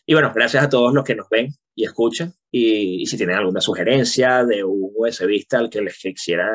[0.06, 2.34] Y bueno, gracias a todos los que nos ven y escuchan.
[2.50, 6.50] Y, si tienen alguna sugerencia de un USBista al que les quisiera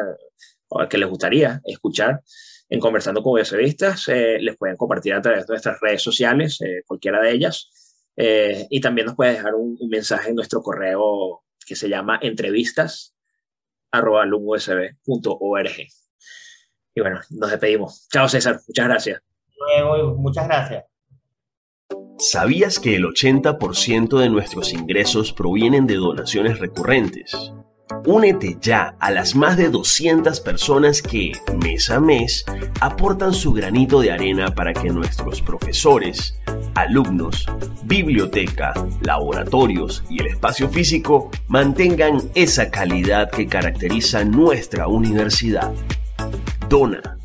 [0.90, 2.22] que les gustaría escuchar
[2.68, 6.82] en Conversando con USBistas, eh, les pueden compartir a través de nuestras redes sociales, eh,
[6.84, 7.70] cualquiera de ellas.
[8.16, 13.14] Eh, y también nos puede dejar un, mensaje en nuestro correo que se llama entrevistas
[16.94, 18.08] Y bueno, nos despedimos.
[18.08, 19.22] Chao César, muchas gracias
[20.16, 20.95] muchas gracias.
[22.18, 27.52] ¿Sabías que el 80% de nuestros ingresos provienen de donaciones recurrentes?
[28.06, 32.46] Únete ya a las más de 200 personas que, mes a mes,
[32.80, 36.40] aportan su granito de arena para que nuestros profesores,
[36.74, 37.44] alumnos,
[37.84, 45.70] biblioteca, laboratorios y el espacio físico mantengan esa calidad que caracteriza nuestra universidad.
[46.70, 47.15] Dona